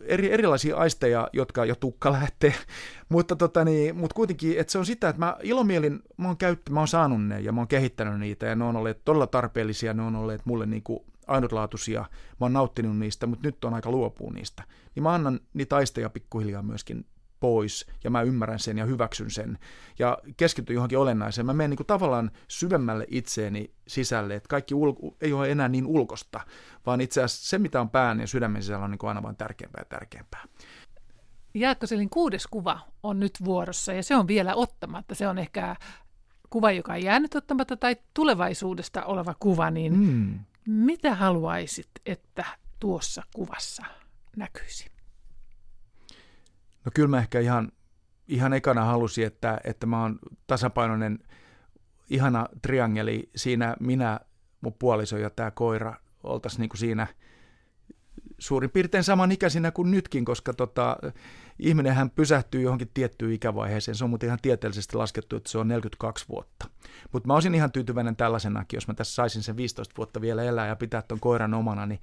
[0.00, 2.54] eri, erilaisia aisteja, jotka jo tukka lähtee,
[3.08, 6.72] mutta, tota niin, mutta kuitenkin, että se on sitä, että mä ilomielin, mä oon, käyttä,
[6.72, 9.94] mä oon saanut ne ja mä oon kehittänyt niitä ja ne on olleet todella tarpeellisia,
[9.94, 13.90] ne on olleet mulle niin kuin ainutlaatuisia, mä oon nauttinut niistä, mutta nyt on aika
[13.90, 14.62] luopua niistä.
[14.94, 17.06] Niin mä annan niitä aisteja pikkuhiljaa myöskin
[17.46, 19.58] pois ja mä ymmärrän sen ja hyväksyn sen
[19.98, 21.46] ja keskityn johonkin olennaiseen.
[21.46, 25.86] Mä menen niin kuin tavallaan syvemmälle itseeni sisälle, että kaikki ulko, ei ole enää niin
[25.86, 26.40] ulkosta,
[26.86, 29.36] vaan itse asiassa se, mitä on pään ja sydämen sisällä on niin kuin aina vain
[29.36, 30.44] tärkeämpää ja tärkeämpää.
[31.54, 35.14] Jaakko Selin kuudes kuva on nyt vuorossa ja se on vielä ottamatta.
[35.14, 35.76] Se on ehkä
[36.50, 40.38] kuva, joka on jäänyt ottamatta tai tulevaisuudesta oleva kuva, niin mm.
[40.66, 42.44] mitä haluaisit, että
[42.80, 43.84] tuossa kuvassa
[44.36, 44.95] näkyisi?
[46.86, 47.72] No kyllä mä ehkä ihan,
[48.28, 51.18] ihan ekana halusin, että, että mä oon tasapainoinen
[52.10, 53.30] ihana triangeli.
[53.36, 54.20] Siinä minä,
[54.60, 57.06] mun puoliso ja tämä koira oltaisiin niin siinä
[58.38, 60.96] suurin piirtein saman ikäisinä kuin nytkin, koska tota,
[61.58, 63.94] ihminenhän pysähtyy johonkin tiettyyn ikävaiheeseen.
[63.94, 66.68] Se on muuten ihan tieteellisesti laskettu, että se on 42 vuotta.
[67.12, 70.66] Mutta mä olisin ihan tyytyväinen tällaisenakin, jos mä tässä saisin sen 15 vuotta vielä elää
[70.66, 72.00] ja pitää ton koiran omana, niin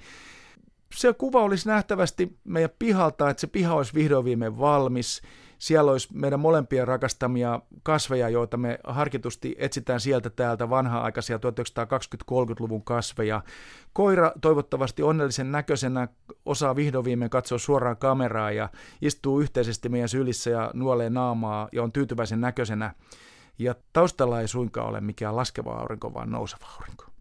[0.96, 5.22] se kuva olisi nähtävästi meidän pihalta, että se piha olisi vihdoin viimein valmis.
[5.60, 13.42] Siellä olisi meidän molempien rakastamia kasveja, joita me harkitusti etsitään sieltä täältä vanha-aikaisia 1920-30-luvun kasveja.
[13.94, 16.08] Koira toivottavasti onnellisen näköisenä
[16.46, 18.70] osaa vihdoin viimein katsoa suoraan kameraa ja
[19.02, 22.96] istuu yhteisesti meidän sylissä ja nuolee naamaa ja on tyytyväisen näköisenä.
[23.60, 27.13] Ja taustalla ei suinkaan ole mikään laskeva aurinko, vaan nouseva aurinko.